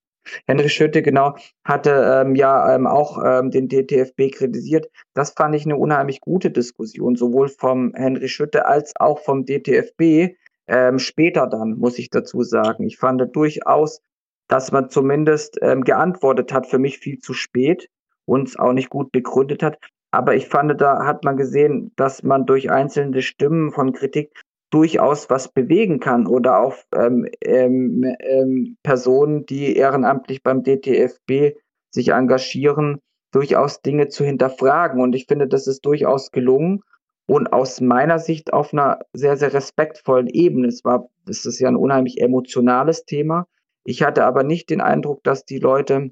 Henry 0.45 0.69
Schütte, 0.69 1.01
genau, 1.01 1.35
hatte 1.63 2.21
ähm, 2.21 2.35
ja 2.35 2.75
ähm, 2.75 2.85
auch 2.85 3.17
ähm, 3.25 3.49
den 3.49 3.69
DTFB 3.69 4.31
kritisiert. 4.31 4.87
Das 5.15 5.31
fand 5.31 5.55
ich 5.55 5.65
eine 5.65 5.77
unheimlich 5.77 6.21
gute 6.21 6.51
Diskussion, 6.51 7.15
sowohl 7.15 7.49
vom 7.49 7.93
Henry 7.95 8.29
Schütte 8.29 8.67
als 8.67 8.93
auch 8.99 9.19
vom 9.21 9.45
DTFB. 9.47 10.35
Ähm, 10.67 10.99
später 10.99 11.47
dann, 11.47 11.77
muss 11.77 11.97
ich 11.97 12.09
dazu 12.09 12.43
sagen. 12.43 12.83
Ich 12.83 12.97
fand 12.97 13.23
durchaus, 13.35 14.01
dass 14.47 14.71
man 14.71 14.89
zumindest 14.89 15.57
ähm, 15.61 15.83
geantwortet 15.83 16.53
hat, 16.53 16.67
für 16.67 16.79
mich 16.79 16.99
viel 16.99 17.19
zu 17.19 17.33
spät 17.33 17.89
und 18.25 18.49
es 18.49 18.57
auch 18.57 18.73
nicht 18.73 18.89
gut 18.89 19.11
begründet 19.11 19.63
hat. 19.63 19.77
Aber 20.11 20.35
ich 20.35 20.47
fand, 20.47 20.79
da 20.79 21.05
hat 21.05 21.23
man 21.23 21.37
gesehen, 21.37 21.91
dass 21.95 22.23
man 22.23 22.45
durch 22.45 22.71
einzelne 22.71 23.21
Stimmen 23.21 23.71
von 23.71 23.93
Kritik 23.93 24.31
durchaus 24.69 25.29
was 25.29 25.49
bewegen 25.49 25.99
kann 25.99 26.27
oder 26.27 26.59
auch 26.59 26.75
ähm, 26.93 27.27
ähm, 27.41 28.03
ähm, 28.19 28.77
Personen, 28.83 29.45
die 29.45 29.75
ehrenamtlich 29.75 30.43
beim 30.43 30.63
DTFB 30.63 31.57
sich 31.89 32.09
engagieren, 32.09 32.99
durchaus 33.31 33.81
Dinge 33.81 34.09
zu 34.09 34.25
hinterfragen. 34.25 35.01
Und 35.01 35.15
ich 35.15 35.25
finde, 35.27 35.47
das 35.47 35.67
ist 35.67 35.85
durchaus 35.85 36.31
gelungen 36.31 36.81
und 37.27 37.51
aus 37.53 37.81
meiner 37.81 38.19
Sicht 38.19 38.53
auf 38.53 38.73
einer 38.73 38.99
sehr, 39.13 39.37
sehr 39.37 39.53
respektvollen 39.53 40.27
Ebene. 40.27 40.67
Es 40.67 40.83
war, 40.83 41.09
es 41.27 41.45
ist 41.45 41.59
ja 41.59 41.67
ein 41.67 41.75
unheimlich 41.75 42.21
emotionales 42.21 43.05
Thema. 43.05 43.47
Ich 43.83 44.01
hatte 44.01 44.25
aber 44.25 44.43
nicht 44.43 44.69
den 44.69 44.81
Eindruck, 44.81 45.23
dass 45.23 45.45
die 45.45 45.59
Leute 45.59 46.11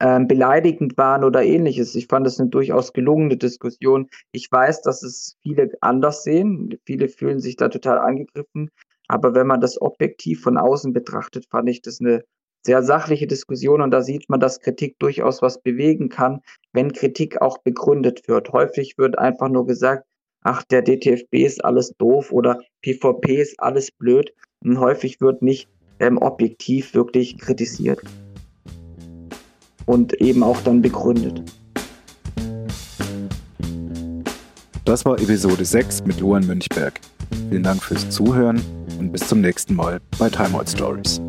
ähm, 0.00 0.28
beleidigend 0.28 0.96
waren 0.98 1.24
oder 1.24 1.42
ähnliches. 1.42 1.94
Ich 1.94 2.06
fand 2.06 2.26
es 2.26 2.38
eine 2.38 2.50
durchaus 2.50 2.92
gelungene 2.92 3.38
Diskussion. 3.38 4.08
Ich 4.32 4.50
weiß, 4.50 4.82
dass 4.82 5.02
es 5.02 5.36
viele 5.42 5.70
anders 5.80 6.22
sehen. 6.22 6.78
Viele 6.84 7.08
fühlen 7.08 7.40
sich 7.40 7.56
da 7.56 7.68
total 7.68 7.98
angegriffen. 7.98 8.70
Aber 9.08 9.34
wenn 9.34 9.46
man 9.46 9.60
das 9.60 9.80
objektiv 9.80 10.42
von 10.42 10.58
außen 10.58 10.92
betrachtet, 10.92 11.46
fand 11.50 11.68
ich 11.68 11.82
das 11.82 12.00
eine 12.00 12.24
sehr 12.64 12.82
sachliche 12.82 13.26
Diskussion 13.26 13.82
und 13.82 13.90
da 13.90 14.02
sieht 14.02 14.28
man, 14.28 14.40
dass 14.40 14.60
Kritik 14.60 14.98
durchaus 14.98 15.42
was 15.42 15.60
bewegen 15.60 16.08
kann, 16.08 16.40
wenn 16.72 16.92
Kritik 16.92 17.42
auch 17.42 17.58
begründet 17.58 18.26
wird. 18.26 18.52
Häufig 18.52 18.96
wird 18.96 19.18
einfach 19.18 19.48
nur 19.48 19.66
gesagt, 19.66 20.06
ach, 20.42 20.62
der 20.64 20.82
DTFB 20.82 21.34
ist 21.34 21.64
alles 21.64 21.92
doof 21.98 22.32
oder 22.32 22.60
PvP 22.82 23.40
ist 23.40 23.60
alles 23.60 23.90
blöd. 23.90 24.32
Und 24.62 24.80
häufig 24.80 25.20
wird 25.20 25.42
nicht 25.42 25.68
ähm, 26.00 26.16
objektiv 26.18 26.94
wirklich 26.94 27.38
kritisiert 27.38 28.00
und 29.86 30.14
eben 30.14 30.42
auch 30.42 30.60
dann 30.62 30.80
begründet. 30.80 31.42
Das 34.86 35.04
war 35.04 35.18
Episode 35.18 35.64
6 35.64 36.04
mit 36.04 36.20
Luan 36.20 36.46
Münchberg. 36.46 37.00
Vielen 37.50 37.62
Dank 37.62 37.82
fürs 37.82 38.08
Zuhören 38.10 38.60
und 38.98 39.12
bis 39.12 39.28
zum 39.28 39.40
nächsten 39.40 39.74
Mal 39.74 40.00
bei 40.18 40.28
Time 40.28 40.54
Out 40.58 40.68
Stories. 40.68 41.20